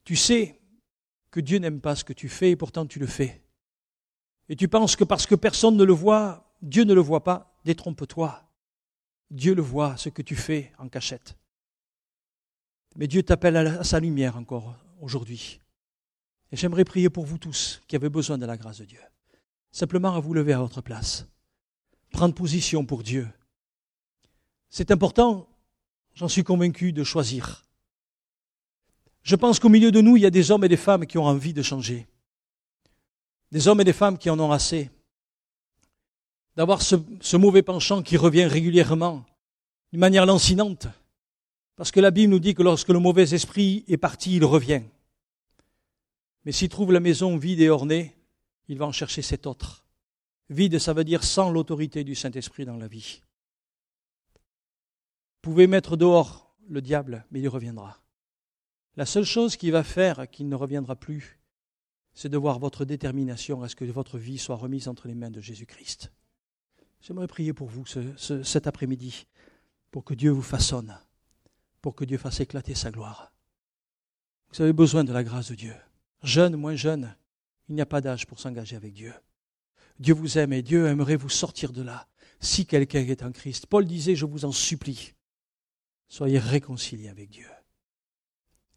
[0.05, 0.61] Tu sais
[1.31, 3.43] que Dieu n'aime pas ce que tu fais et pourtant tu le fais.
[4.49, 7.57] Et tu penses que parce que personne ne le voit, Dieu ne le voit pas,
[7.65, 8.43] détrompe-toi.
[9.31, 11.37] Dieu le voit, ce que tu fais en cachette.
[12.97, 15.61] Mais Dieu t'appelle à sa lumière encore aujourd'hui.
[16.51, 19.01] Et j'aimerais prier pour vous tous qui avez besoin de la grâce de Dieu
[19.73, 21.27] simplement à vous lever à votre place,
[22.13, 23.29] prendre position pour Dieu.
[24.69, 25.49] C'est important,
[26.15, 27.65] j'en suis convaincu, de choisir.
[29.23, 31.19] Je pense qu'au milieu de nous, il y a des hommes et des femmes qui
[31.19, 32.07] ont envie de changer.
[33.51, 34.91] Des hommes et des femmes qui en ont assez.
[36.55, 39.25] d'avoir ce, mauvais penchant qui revient régulièrement,
[39.91, 40.87] d'une manière lancinante.
[41.77, 44.83] Parce que la Bible nous dit que lorsque le mauvais esprit est parti, il revient.
[46.45, 48.15] Mais s'il trouve la maison vide et ornée,
[48.73, 49.85] il va en chercher cet autre.
[50.49, 53.21] Vide, ça veut dire sans l'autorité du Saint-Esprit dans la vie.
[54.35, 58.01] Vous pouvez mettre dehors le diable, mais il reviendra.
[58.97, 61.39] La seule chose qui va faire qu'il ne reviendra plus,
[62.15, 65.31] c'est de voir votre détermination à ce que votre vie soit remise entre les mains
[65.31, 66.11] de Jésus-Christ.
[67.03, 69.27] J'aimerais prier pour vous cet après-midi,
[69.91, 70.99] pour que Dieu vous façonne,
[71.83, 73.35] pour que Dieu fasse éclater sa gloire.
[74.51, 75.75] Vous avez besoin de la grâce de Dieu.
[76.23, 77.15] Jeune, moins jeune,
[77.73, 79.15] il n'y a pas d'âge pour s'engager avec Dieu.
[79.99, 82.07] Dieu vous aime et Dieu aimerait vous sortir de là.
[82.39, 85.15] Si quelqu'un est en Christ, Paul disait, je vous en supplie,
[86.07, 87.49] soyez réconciliés avec Dieu.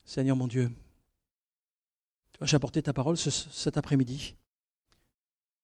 [0.05, 0.71] Seigneur mon Dieu,
[2.41, 4.37] j'ai apporté ta parole cet après-midi.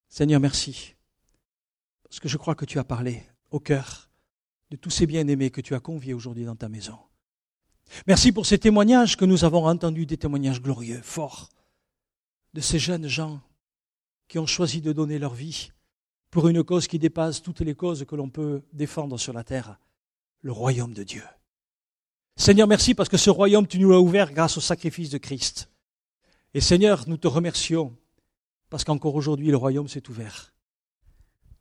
[0.09, 0.95] Seigneur, merci.
[2.03, 4.09] Parce que je crois que tu as parlé au cœur
[4.71, 6.97] de tous ces bien-aimés que tu as conviés aujourd'hui dans ta maison.
[8.07, 11.49] Merci pour ces témoignages que nous avons entendus, des témoignages glorieux, forts,
[12.53, 13.41] de ces jeunes gens
[14.27, 15.71] qui ont choisi de donner leur vie
[16.29, 19.77] pour une cause qui dépasse toutes les causes que l'on peut défendre sur la terre,
[20.41, 21.23] le royaume de Dieu.
[22.37, 25.69] Seigneur, merci parce que ce royaume, tu nous l'as ouvert grâce au sacrifice de Christ.
[26.53, 27.95] Et Seigneur, nous te remercions
[28.69, 30.53] parce qu'encore aujourd'hui, le royaume s'est ouvert.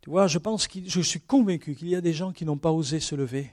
[0.00, 2.56] Tu vois, je pense que je suis convaincu qu'il y a des gens qui n'ont
[2.56, 3.52] pas osé se lever.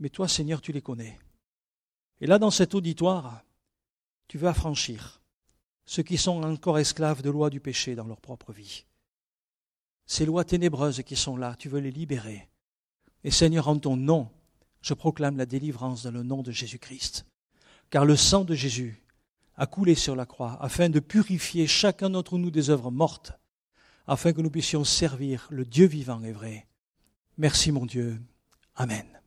[0.00, 1.18] Mais toi, Seigneur, tu les connais.
[2.20, 3.44] Et là, dans cet auditoire,
[4.26, 5.21] tu veux affranchir
[5.84, 8.84] ceux qui sont encore esclaves de lois du péché dans leur propre vie.
[10.06, 12.48] Ces lois ténébreuses qui sont là, tu veux les libérer.
[13.24, 14.28] Et Seigneur, en ton nom,
[14.80, 17.24] je proclame la délivrance dans le nom de Jésus-Christ.
[17.90, 19.02] Car le sang de Jésus
[19.56, 23.32] a coulé sur la croix afin de purifier chacun d'entre nous des œuvres mortes,
[24.06, 26.66] afin que nous puissions servir le Dieu vivant et vrai.
[27.38, 28.20] Merci mon Dieu.
[28.74, 29.21] Amen.